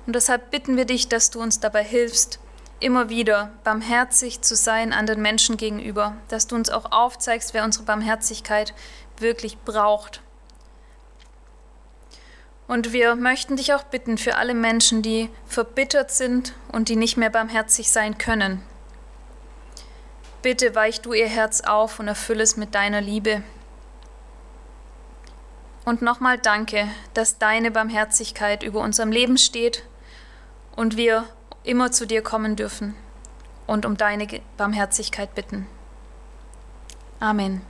Und 0.05 0.15
deshalb 0.15 0.51
bitten 0.51 0.77
wir 0.77 0.85
dich, 0.85 1.09
dass 1.09 1.31
du 1.31 1.41
uns 1.41 1.59
dabei 1.59 1.83
hilfst, 1.83 2.37
immer 2.79 3.09
wieder 3.09 3.51
barmherzig 3.63 4.41
zu 4.41 4.55
sein 4.55 4.93
an 4.93 5.07
den 5.07 5.23
Menschen 5.23 5.57
gegenüber, 5.57 6.17
dass 6.27 6.45
du 6.45 6.55
uns 6.55 6.69
auch 6.69 6.91
aufzeigst, 6.91 7.55
wer 7.55 7.63
unsere 7.63 7.85
Barmherzigkeit 7.85 8.75
wirklich 9.17 9.57
braucht. 9.57 10.21
Und 12.71 12.93
wir 12.93 13.17
möchten 13.17 13.57
dich 13.57 13.73
auch 13.73 13.83
bitten 13.83 14.17
für 14.17 14.37
alle 14.37 14.53
Menschen, 14.53 15.01
die 15.01 15.29
verbittert 15.45 16.09
sind 16.09 16.53
und 16.71 16.87
die 16.87 16.95
nicht 16.95 17.17
mehr 17.17 17.29
barmherzig 17.29 17.91
sein 17.91 18.17
können. 18.17 18.61
Bitte 20.41 20.73
weich 20.73 21.01
du 21.01 21.11
ihr 21.11 21.27
Herz 21.27 21.59
auf 21.59 21.99
und 21.99 22.07
erfülle 22.07 22.43
es 22.43 22.55
mit 22.55 22.73
deiner 22.73 23.01
Liebe. 23.01 23.43
Und 25.83 26.01
nochmal 26.01 26.37
danke, 26.37 26.87
dass 27.13 27.39
deine 27.39 27.71
Barmherzigkeit 27.71 28.63
über 28.63 28.79
unserem 28.79 29.11
Leben 29.11 29.37
steht 29.37 29.83
und 30.73 30.95
wir 30.95 31.25
immer 31.65 31.91
zu 31.91 32.07
dir 32.07 32.21
kommen 32.21 32.55
dürfen 32.55 32.95
und 33.67 33.85
um 33.85 33.97
deine 33.97 34.27
Barmherzigkeit 34.55 35.35
bitten. 35.35 35.67
Amen. 37.19 37.63